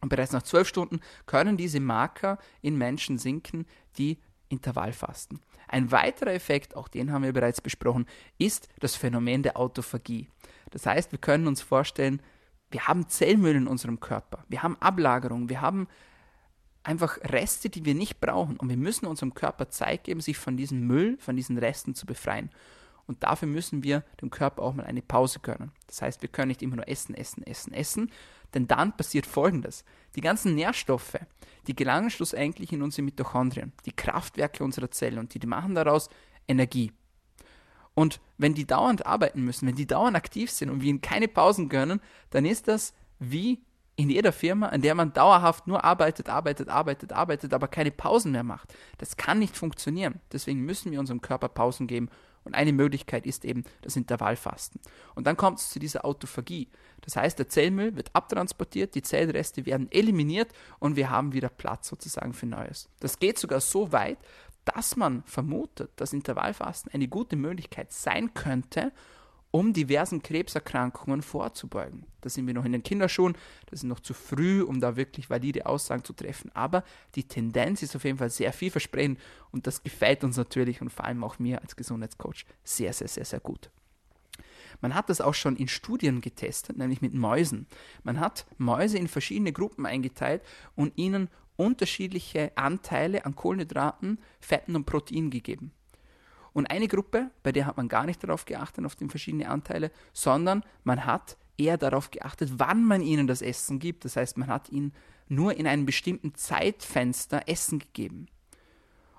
Und 0.00 0.08
bereits 0.08 0.32
nach 0.32 0.42
zwölf 0.42 0.68
Stunden 0.68 1.00
können 1.26 1.56
diese 1.56 1.80
Marker 1.80 2.38
in 2.62 2.76
Menschen 2.76 3.18
sinken, 3.18 3.66
die 3.98 4.18
Intervallfasten. 4.48 5.40
Ein 5.68 5.90
weiterer 5.90 6.32
Effekt, 6.32 6.76
auch 6.76 6.88
den 6.88 7.12
haben 7.12 7.24
wir 7.24 7.32
bereits 7.32 7.60
besprochen, 7.60 8.06
ist 8.38 8.68
das 8.80 8.94
Phänomen 8.94 9.42
der 9.42 9.56
Autophagie. 9.56 10.28
Das 10.70 10.86
heißt, 10.86 11.12
wir 11.12 11.18
können 11.18 11.46
uns 11.48 11.62
vorstellen, 11.62 12.20
wir 12.70 12.88
haben 12.88 13.08
Zellmüll 13.08 13.56
in 13.56 13.66
unserem 13.66 14.00
Körper, 14.00 14.44
wir 14.48 14.62
haben 14.62 14.76
Ablagerung, 14.80 15.48
wir 15.48 15.60
haben 15.60 15.88
einfach 16.82 17.18
Reste, 17.22 17.68
die 17.68 17.84
wir 17.84 17.94
nicht 17.94 18.20
brauchen 18.20 18.56
und 18.56 18.68
wir 18.68 18.76
müssen 18.76 19.06
unserem 19.06 19.34
Körper 19.34 19.70
Zeit 19.70 20.04
geben, 20.04 20.20
sich 20.20 20.38
von 20.38 20.56
diesem 20.56 20.86
Müll, 20.86 21.16
von 21.18 21.36
diesen 21.36 21.58
Resten 21.58 21.94
zu 21.94 22.06
befreien. 22.06 22.50
Und 23.06 23.22
dafür 23.22 23.46
müssen 23.48 23.84
wir 23.84 24.02
dem 24.20 24.30
Körper 24.30 24.62
auch 24.62 24.74
mal 24.74 24.84
eine 24.84 25.02
Pause 25.02 25.38
gönnen. 25.40 25.72
Das 25.86 26.02
heißt, 26.02 26.22
wir 26.22 26.28
können 26.28 26.48
nicht 26.48 26.62
immer 26.62 26.76
nur 26.76 26.88
essen, 26.88 27.14
essen, 27.14 27.44
essen, 27.44 27.72
essen, 27.72 28.10
denn 28.54 28.66
dann 28.66 28.96
passiert 28.96 29.26
Folgendes. 29.26 29.84
Die 30.16 30.20
ganzen 30.20 30.54
Nährstoffe, 30.54 31.18
die 31.66 31.76
gelangen 31.76 32.10
schlussendlich 32.10 32.72
in 32.72 32.82
unsere 32.82 33.02
Mitochondrien, 33.02 33.72
die 33.84 33.92
Kraftwerke 33.92 34.64
unserer 34.64 34.90
Zelle 34.90 35.20
und 35.20 35.34
die, 35.34 35.38
die 35.38 35.46
machen 35.46 35.74
daraus 35.74 36.08
Energie. 36.48 36.92
Und 37.96 38.20
wenn 38.36 38.52
die 38.52 38.66
dauernd 38.66 39.06
arbeiten 39.06 39.42
müssen, 39.42 39.66
wenn 39.66 39.74
die 39.74 39.86
dauernd 39.86 40.16
aktiv 40.16 40.50
sind 40.50 40.68
und 40.68 40.82
wir 40.82 40.90
ihnen 40.90 41.00
keine 41.00 41.28
Pausen 41.28 41.70
gönnen, 41.70 42.00
dann 42.28 42.44
ist 42.44 42.68
das 42.68 42.92
wie 43.18 43.62
in 43.96 44.10
jeder 44.10 44.32
Firma, 44.32 44.68
in 44.68 44.82
der 44.82 44.94
man 44.94 45.14
dauerhaft 45.14 45.66
nur 45.66 45.82
arbeitet, 45.82 46.28
arbeitet, 46.28 46.68
arbeitet, 46.68 47.14
arbeitet, 47.14 47.54
aber 47.54 47.68
keine 47.68 47.90
Pausen 47.90 48.32
mehr 48.32 48.42
macht. 48.42 48.74
Das 48.98 49.16
kann 49.16 49.38
nicht 49.38 49.56
funktionieren. 49.56 50.20
Deswegen 50.30 50.60
müssen 50.60 50.92
wir 50.92 51.00
unserem 51.00 51.22
Körper 51.22 51.48
Pausen 51.48 51.86
geben. 51.86 52.10
Und 52.44 52.54
eine 52.54 52.74
Möglichkeit 52.74 53.26
ist 53.26 53.46
eben 53.46 53.64
das 53.80 53.96
Intervallfasten. 53.96 54.78
Und 55.14 55.26
dann 55.26 55.38
kommt 55.38 55.58
es 55.58 55.70
zu 55.70 55.78
dieser 55.78 56.04
Autophagie. 56.04 56.68
Das 57.00 57.16
heißt, 57.16 57.38
der 57.38 57.48
Zellmüll 57.48 57.96
wird 57.96 58.10
abtransportiert, 58.12 58.94
die 58.94 59.02
Zellreste 59.02 59.64
werden 59.64 59.90
eliminiert 59.90 60.52
und 60.78 60.94
wir 60.96 61.08
haben 61.08 61.32
wieder 61.32 61.48
Platz 61.48 61.88
sozusagen 61.88 62.34
für 62.34 62.46
Neues. 62.46 62.88
Das 63.00 63.18
geht 63.18 63.38
sogar 63.38 63.60
so 63.60 63.90
weit, 63.90 64.18
dass 64.66 64.96
man 64.96 65.22
vermutet, 65.24 65.90
dass 65.96 66.12
Intervallfasten 66.12 66.92
eine 66.92 67.08
gute 67.08 67.36
Möglichkeit 67.36 67.92
sein 67.92 68.34
könnte, 68.34 68.92
um 69.50 69.72
diversen 69.72 70.22
Krebserkrankungen 70.22 71.22
vorzubeugen. 71.22 72.04
Da 72.20 72.28
sind 72.28 72.46
wir 72.46 72.52
noch 72.52 72.64
in 72.64 72.72
den 72.72 72.82
Kinderschuhen, 72.82 73.36
das 73.66 73.80
ist 73.80 73.84
noch 73.84 74.00
zu 74.00 74.12
früh, 74.12 74.60
um 74.62 74.80
da 74.80 74.96
wirklich 74.96 75.30
valide 75.30 75.66
Aussagen 75.66 76.04
zu 76.04 76.12
treffen, 76.12 76.50
aber 76.52 76.84
die 77.14 77.24
Tendenz 77.24 77.82
ist 77.82 77.96
auf 77.96 78.04
jeden 78.04 78.18
Fall 78.18 78.28
sehr 78.28 78.52
vielversprechend 78.52 79.18
und 79.52 79.66
das 79.66 79.82
gefällt 79.82 80.24
uns 80.24 80.36
natürlich 80.36 80.82
und 80.82 80.90
vor 80.90 81.06
allem 81.06 81.24
auch 81.24 81.38
mir 81.38 81.62
als 81.62 81.76
Gesundheitscoach 81.76 82.44
sehr, 82.64 82.92
sehr, 82.92 83.08
sehr, 83.08 83.24
sehr 83.24 83.40
gut. 83.40 83.70
Man 84.82 84.94
hat 84.94 85.08
das 85.08 85.22
auch 85.22 85.32
schon 85.32 85.56
in 85.56 85.68
Studien 85.68 86.20
getestet, 86.20 86.76
nämlich 86.76 87.00
mit 87.00 87.14
Mäusen. 87.14 87.66
Man 88.02 88.20
hat 88.20 88.44
Mäuse 88.58 88.98
in 88.98 89.08
verschiedene 89.08 89.52
Gruppen 89.52 89.86
eingeteilt 89.86 90.42
und 90.74 90.92
ihnen 90.96 91.30
unterschiedliche 91.56 92.52
Anteile 92.56 93.24
an 93.24 93.34
Kohlenhydraten, 93.34 94.18
Fetten 94.40 94.76
und 94.76 94.86
Proteinen 94.86 95.30
gegeben. 95.30 95.72
Und 96.52 96.70
eine 96.70 96.88
Gruppe, 96.88 97.30
bei 97.42 97.52
der 97.52 97.66
hat 97.66 97.76
man 97.76 97.88
gar 97.88 98.06
nicht 98.06 98.22
darauf 98.22 98.46
geachtet, 98.46 98.84
auf 98.86 98.96
die 98.96 99.08
verschiedenen 99.08 99.48
Anteile, 99.48 99.90
sondern 100.12 100.64
man 100.84 101.04
hat 101.04 101.36
eher 101.58 101.76
darauf 101.76 102.10
geachtet, 102.10 102.52
wann 102.56 102.84
man 102.84 103.02
ihnen 103.02 103.26
das 103.26 103.42
Essen 103.42 103.78
gibt. 103.78 104.04
Das 104.04 104.16
heißt, 104.16 104.38
man 104.38 104.48
hat 104.48 104.70
ihnen 104.70 104.92
nur 105.28 105.56
in 105.56 105.66
einem 105.66 105.86
bestimmten 105.86 106.34
Zeitfenster 106.34 107.42
Essen 107.46 107.78
gegeben. 107.78 108.26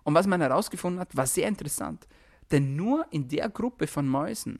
Und 0.04 0.14
was 0.14 0.26
man 0.26 0.42
herausgefunden 0.42 1.00
hat, 1.00 1.16
war 1.16 1.28
sehr 1.28 1.48
interessant. 1.48 2.08
Denn 2.52 2.76
nur 2.76 3.06
in 3.12 3.28
der 3.28 3.50
Gruppe 3.50 3.88
von 3.88 4.08
Mäusen, 4.08 4.60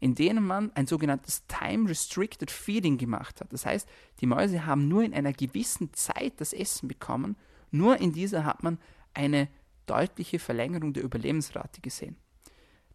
in 0.00 0.14
denen 0.14 0.44
man 0.44 0.72
ein 0.74 0.86
sogenanntes 0.86 1.46
Time-Restricted 1.46 2.50
Feeding 2.50 2.98
gemacht 2.98 3.40
hat. 3.40 3.52
Das 3.52 3.66
heißt, 3.66 3.88
die 4.20 4.26
Mäuse 4.26 4.66
haben 4.66 4.88
nur 4.88 5.02
in 5.04 5.14
einer 5.14 5.32
gewissen 5.32 5.92
Zeit 5.92 6.34
das 6.38 6.52
Essen 6.52 6.88
bekommen. 6.88 7.36
Nur 7.70 7.98
in 7.98 8.12
dieser 8.12 8.44
hat 8.44 8.62
man 8.62 8.78
eine 9.14 9.48
deutliche 9.86 10.38
Verlängerung 10.38 10.92
der 10.92 11.04
Überlebensrate 11.04 11.80
gesehen. 11.80 12.16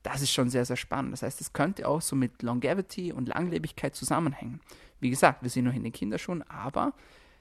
Das 0.01 0.21
ist 0.21 0.31
schon 0.31 0.49
sehr, 0.49 0.65
sehr 0.65 0.77
spannend. 0.77 1.13
Das 1.13 1.23
heißt, 1.23 1.41
es 1.41 1.53
könnte 1.53 1.87
auch 1.87 2.01
so 2.01 2.15
mit 2.15 2.41
Longevity 2.41 3.11
und 3.11 3.27
Langlebigkeit 3.27 3.95
zusammenhängen. 3.95 4.61
Wie 4.99 5.09
gesagt, 5.09 5.43
wir 5.43 5.49
sind 5.49 5.65
noch 5.65 5.73
in 5.73 5.83
den 5.83 5.93
Kinderschuhen, 5.93 6.43
aber 6.43 6.93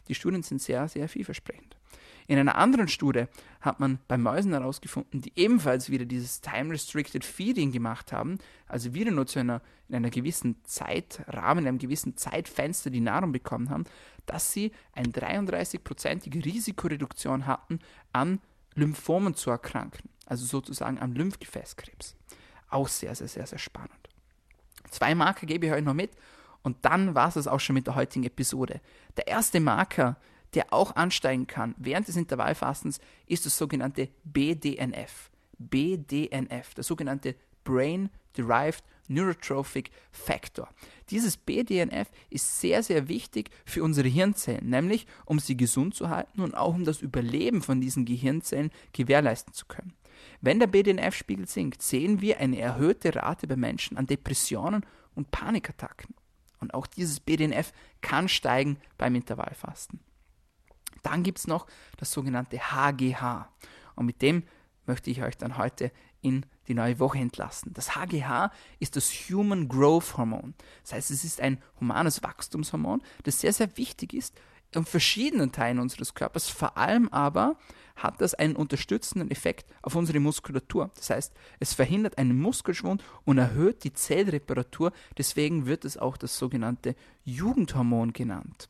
die 0.09 0.15
Studien 0.15 0.43
sind 0.43 0.61
sehr, 0.61 0.89
sehr 0.89 1.09
vielversprechend. 1.09 1.77
In 2.27 2.39
einer 2.39 2.57
anderen 2.57 2.89
Studie 2.89 3.27
hat 3.61 3.81
man 3.81 3.99
bei 4.09 4.17
Mäusen 4.17 4.53
herausgefunden, 4.53 5.21
die 5.21 5.33
ebenfalls 5.37 5.91
wieder 5.91 6.07
dieses 6.07 6.41
Time-Restricted 6.41 7.25
Feeding 7.25 7.71
gemacht 7.71 8.13
haben, 8.13 8.39
also 8.67 8.95
wieder 8.95 9.11
nur 9.11 9.27
zu 9.27 9.41
einer, 9.41 9.61
in 9.89 9.97
einer 9.97 10.11
gewissen 10.11 10.57
Zeitrahmen, 10.65 11.65
in 11.65 11.69
einem 11.69 11.79
gewissen 11.79 12.17
Zeitfenster 12.17 12.91
die 12.91 13.01
Nahrung 13.01 13.33
bekommen 13.33 13.69
haben, 13.69 13.85
dass 14.27 14.53
sie 14.53 14.73
eine 14.93 15.09
33-prozentige 15.09 16.45
Risikoreduktion 16.45 17.47
hatten, 17.47 17.81
an 18.13 18.41
Lymphomen 18.75 19.35
zu 19.35 19.51
erkranken, 19.51 20.09
also 20.27 20.47
sozusagen 20.47 20.99
am 20.99 21.13
Lymphgefäßkrebs. 21.13 22.17
Auch 22.71 22.89
sehr, 22.89 23.15
sehr, 23.15 23.29
sehr, 23.29 23.47
sehr 23.47 23.59
spannend. 23.59 23.93
Zwei 24.91 25.15
Marker 25.15 25.47
gebe 25.47 25.67
ich 25.67 25.73
euch 25.73 25.85
noch 25.85 25.95
mit 25.95 26.11
und 26.63 26.85
dann 26.85 27.15
war 27.15 27.35
es 27.37 27.47
auch 27.47 27.61
schon 27.61 27.75
mit 27.75 27.87
der 27.87 27.95
heutigen 27.95 28.25
Episode. 28.25 28.81
Der 29.17 29.29
erste 29.29 29.61
Marker 29.61 30.17
der 30.55 30.73
auch 30.73 30.97
ansteigen 30.97 31.47
kann 31.47 31.75
während 31.79 32.09
des 32.09 32.17
Intervallfastens, 32.17 33.01
ist 33.27 33.47
das 33.47 33.57
sogenannte 33.57 34.09
BDNF. 34.25 35.31
BDNF, 35.59 36.75
der 36.75 36.85
sogenannte 36.85 37.35
Brain 37.65 38.11
Derived 38.37 38.85
Neurotrophic 39.09 39.91
Factor. 40.11 40.69
Dieses 41.11 41.37
BDNF 41.37 42.11
ist 42.31 42.61
sehr, 42.61 42.83
sehr 42.83 43.09
wichtig 43.09 43.51
für 43.65 43.83
unsere 43.85 44.09
Hirnzellen, 44.09 44.69
nämlich 44.69 45.07
um 45.27 45.39
sie 45.39 45.57
gesund 45.57 45.95
zu 45.95 46.09
halten 46.09 46.41
und 46.41 46.57
auch 46.57 46.75
um 46.75 46.85
das 46.85 47.03
Überleben 47.03 47.63
von 47.63 47.81
diesen 47.81 48.05
Gehirnzellen 48.05 48.71
gewährleisten 48.93 49.53
zu 49.53 49.67
können. 49.67 49.93
Wenn 50.41 50.59
der 50.59 50.69
BDNF-Spiegel 50.69 51.47
sinkt, 51.47 51.83
sehen 51.83 52.21
wir 52.21 52.39
eine 52.39 52.59
erhöhte 52.59 53.15
Rate 53.15 53.47
bei 53.47 53.57
Menschen 53.57 53.97
an 53.97 54.07
Depressionen 54.07 54.87
und 55.15 55.31
Panikattacken. 55.31 56.15
Und 56.61 56.73
auch 56.73 56.87
dieses 56.87 57.21
BDNF 57.21 57.73
kann 58.01 58.29
steigen 58.29 58.79
beim 58.97 59.15
Intervallfasten. 59.15 60.01
Dann 61.03 61.23
gibt 61.23 61.39
es 61.39 61.47
noch 61.47 61.67
das 61.97 62.13
sogenannte 62.13 62.59
HGH. 62.59 63.49
Und 63.97 64.07
mit 64.07 64.23
dem 64.23 64.45
möchte 64.87 65.11
ich 65.11 65.23
euch 65.23 65.37
dann 65.37 65.57
heute 65.57 65.93
in 66.21 66.47
die 66.69 66.75
neue 66.75 66.99
Woche 66.99 67.19
entlassen. 67.19 67.73
Das 67.75 67.95
HGH 67.95 68.51
ist 68.79 68.97
das 68.97 69.11
Human 69.11 69.69
Growth 69.69 70.17
Hormon. 70.17 70.55
Das 70.83 70.95
heißt, 70.95 71.11
es 71.11 71.25
ist 71.25 71.41
ein 71.41 71.59
humanes 71.81 72.23
Wachstumshormon, 72.23 73.03
das 73.25 73.41
sehr, 73.41 73.53
sehr 73.53 73.77
wichtig 73.77 74.15
ist 74.15 74.35
in 74.75 74.85
verschiedenen 74.85 75.53
Teilen 75.53 75.79
unseres 75.79 76.15
Körpers. 76.15 76.49
Vor 76.49 76.77
allem 76.77 77.09
aber 77.11 77.57
hat 77.97 78.21
das 78.21 78.35
einen 78.35 78.57
unterstützenden 78.57 79.31
Effekt 79.31 79.73
auf 79.83 79.95
unsere 79.95 80.19
Muskulatur. 80.19 80.91
Das 80.97 81.11
heißt, 81.11 81.33
es 81.61 81.75
verhindert 81.75 82.19
einen 82.19 82.41
Muskelschwund 82.41 83.05
und 83.25 83.39
erhöht 83.39 83.85
die 83.85 83.93
Zellreparatur. 83.93 84.93
Deswegen 85.17 85.67
wird 85.67 85.85
es 85.85 85.97
auch 85.97 86.17
das 86.17 86.37
sogenannte 86.37 86.97
Jugendhormon 87.25 88.13
genannt. 88.13 88.69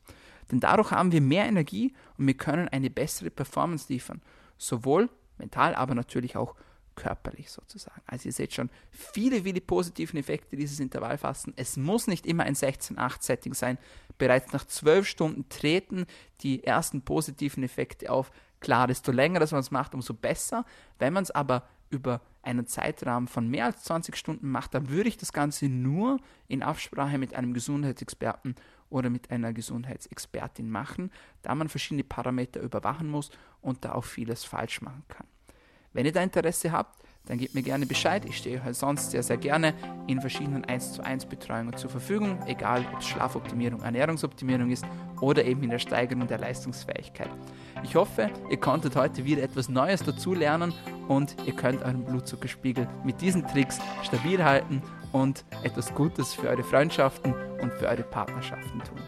Denn 0.51 0.59
dadurch 0.59 0.91
haben 0.91 1.11
wir 1.11 1.21
mehr 1.21 1.45
Energie 1.45 1.93
und 2.17 2.27
wir 2.27 2.35
können 2.35 2.67
eine 2.69 2.89
bessere 2.89 3.29
Performance 3.29 3.91
liefern. 3.91 4.21
Sowohl 4.57 5.09
mental, 5.37 5.75
aber 5.75 5.95
natürlich 5.95 6.37
auch 6.37 6.55
körperlich 6.95 7.51
sozusagen. 7.51 8.01
Also 8.07 8.29
ihr 8.29 8.33
seht 8.33 8.53
schon 8.53 8.69
viele, 8.89 9.43
viele 9.43 9.61
positiven 9.61 10.17
Effekte 10.17 10.55
dieses 10.55 10.79
Intervallfasten. 10.79 11.53
Es 11.57 11.77
muss 11.77 12.07
nicht 12.07 12.25
immer 12.25 12.43
ein 12.43 12.55
16-8-Setting 12.55 13.53
sein. 13.53 13.77
Bereits 14.17 14.53
nach 14.53 14.65
12 14.65 15.05
Stunden 15.05 15.49
treten 15.49 16.05
die 16.41 16.63
ersten 16.63 17.01
positiven 17.01 17.63
Effekte 17.63 18.09
auf. 18.09 18.31
Klar, 18.61 18.87
desto 18.87 19.11
länger 19.11 19.39
das 19.39 19.51
man 19.51 19.59
es 19.59 19.71
macht, 19.71 19.93
umso 19.93 20.13
besser. 20.13 20.65
Wenn 20.97 21.13
man 21.13 21.23
es 21.23 21.31
aber 21.31 21.67
über 21.95 22.21
einen 22.43 22.67
Zeitrahmen 22.67 23.27
von 23.27 23.49
mehr 23.49 23.65
als 23.65 23.83
20 23.83 24.15
Stunden 24.15 24.49
macht, 24.49 24.73
dann 24.73 24.89
würde 24.89 25.09
ich 25.09 25.17
das 25.17 25.33
Ganze 25.33 25.67
nur 25.67 26.19
in 26.47 26.61
Absprache 26.61 27.17
mit 27.17 27.33
einem 27.33 27.53
Gesundheitsexperten 27.53 28.55
oder 28.89 29.09
mit 29.09 29.31
einer 29.31 29.51
Gesundheitsexpertin 29.51 30.69
machen, 30.69 31.11
da 31.41 31.55
man 31.55 31.69
verschiedene 31.69 32.03
Parameter 32.03 32.61
überwachen 32.61 33.09
muss 33.09 33.31
und 33.61 33.83
da 33.83 33.93
auch 33.93 34.05
vieles 34.05 34.43
falsch 34.43 34.81
machen 34.81 35.03
kann. 35.07 35.27
Wenn 35.93 36.05
ihr 36.05 36.11
da 36.11 36.21
Interesse 36.21 36.71
habt, 36.71 37.04
dann 37.25 37.37
gebt 37.37 37.55
mir 37.55 37.63
gerne 37.63 37.85
Bescheid. 37.85 38.23
Ich 38.25 38.37
stehe 38.37 38.63
halt 38.63 38.75
sonst 38.75 39.11
sehr, 39.11 39.23
sehr 39.23 39.37
gerne 39.37 39.73
in 40.07 40.21
verschiedenen 40.21 40.65
1 40.65 40.93
zu 40.93 41.03
1 41.03 41.25
Betreuungen 41.25 41.75
zur 41.75 41.89
Verfügung, 41.89 42.39
egal 42.45 42.85
ob 42.93 42.99
es 42.99 43.07
Schlafoptimierung, 43.07 43.81
Ernährungsoptimierung 43.81 44.69
ist 44.69 44.85
oder 45.21 45.43
eben 45.43 45.63
in 45.63 45.69
der 45.69 45.79
Steigerung 45.79 46.27
der 46.27 46.37
Leistungsfähigkeit. 46.37 47.29
Ich 47.83 47.95
hoffe, 47.95 48.29
ihr 48.49 48.57
konntet 48.57 48.95
heute 48.95 49.25
wieder 49.25 49.43
etwas 49.43 49.69
Neues 49.69 50.03
dazu 50.03 50.33
lernen 50.33 50.73
und 51.07 51.35
ihr 51.45 51.53
könnt 51.53 51.81
euren 51.83 52.03
Blutzuckerspiegel 52.03 52.87
mit 53.03 53.21
diesen 53.21 53.45
Tricks 53.47 53.79
stabil 54.03 54.43
halten 54.43 54.81
und 55.11 55.45
etwas 55.63 55.93
Gutes 55.93 56.33
für 56.33 56.49
eure 56.49 56.63
Freundschaften 56.63 57.33
und 57.61 57.73
für 57.73 57.87
eure 57.87 58.03
Partnerschaften 58.03 58.79
tun. 58.79 58.99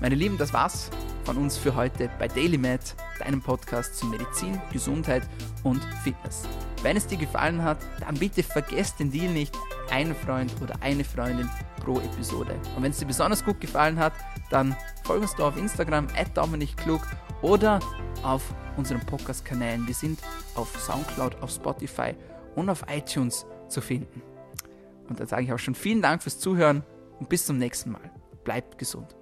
Meine 0.00 0.16
Lieben, 0.16 0.36
das 0.36 0.52
war's 0.52 0.90
von 1.24 1.36
uns 1.36 1.56
für 1.56 1.74
heute 1.74 2.10
bei 2.18 2.28
DailyMed, 2.28 2.94
deinem 3.18 3.40
Podcast 3.40 3.96
zu 3.96 4.06
Medizin, 4.06 4.60
Gesundheit 4.72 5.22
und 5.62 5.82
Fitness. 6.02 6.42
Wenn 6.82 6.96
es 6.96 7.06
dir 7.06 7.18
gefallen 7.18 7.62
hat, 7.62 7.78
dann 8.00 8.16
bitte 8.16 8.42
vergesst 8.42 9.00
den 9.00 9.10
Deal 9.10 9.32
nicht, 9.32 9.56
einen 9.90 10.14
Freund 10.14 10.52
oder 10.62 10.74
eine 10.80 11.04
Freundin 11.04 11.48
pro 11.80 11.98
Episode. 12.00 12.54
Und 12.76 12.82
wenn 12.82 12.90
es 12.90 12.98
dir 12.98 13.06
besonders 13.06 13.44
gut 13.44 13.60
gefallen 13.60 13.98
hat, 13.98 14.12
dann 14.50 14.76
folg 15.04 15.22
uns 15.22 15.34
doch 15.34 15.48
auf 15.48 15.56
Instagram 15.56 16.08
at 16.16 16.34
Klug 16.76 17.00
oder 17.42 17.80
auf 18.22 18.42
unseren 18.76 19.00
Podcast-Kanälen. 19.00 19.86
Wir 19.86 19.94
sind 19.94 20.20
auf 20.54 20.78
Soundcloud, 20.78 21.42
auf 21.42 21.50
Spotify 21.50 22.14
und 22.54 22.68
auf 22.68 22.84
iTunes 22.88 23.46
zu 23.68 23.80
finden. 23.80 24.22
Und 25.08 25.20
dann 25.20 25.26
sage 25.26 25.44
ich 25.44 25.52
auch 25.52 25.58
schon 25.58 25.74
vielen 25.74 26.02
Dank 26.02 26.22
fürs 26.22 26.38
Zuhören 26.38 26.82
und 27.18 27.28
bis 27.28 27.46
zum 27.46 27.58
nächsten 27.58 27.92
Mal. 27.92 28.10
Bleibt 28.44 28.78
gesund. 28.78 29.14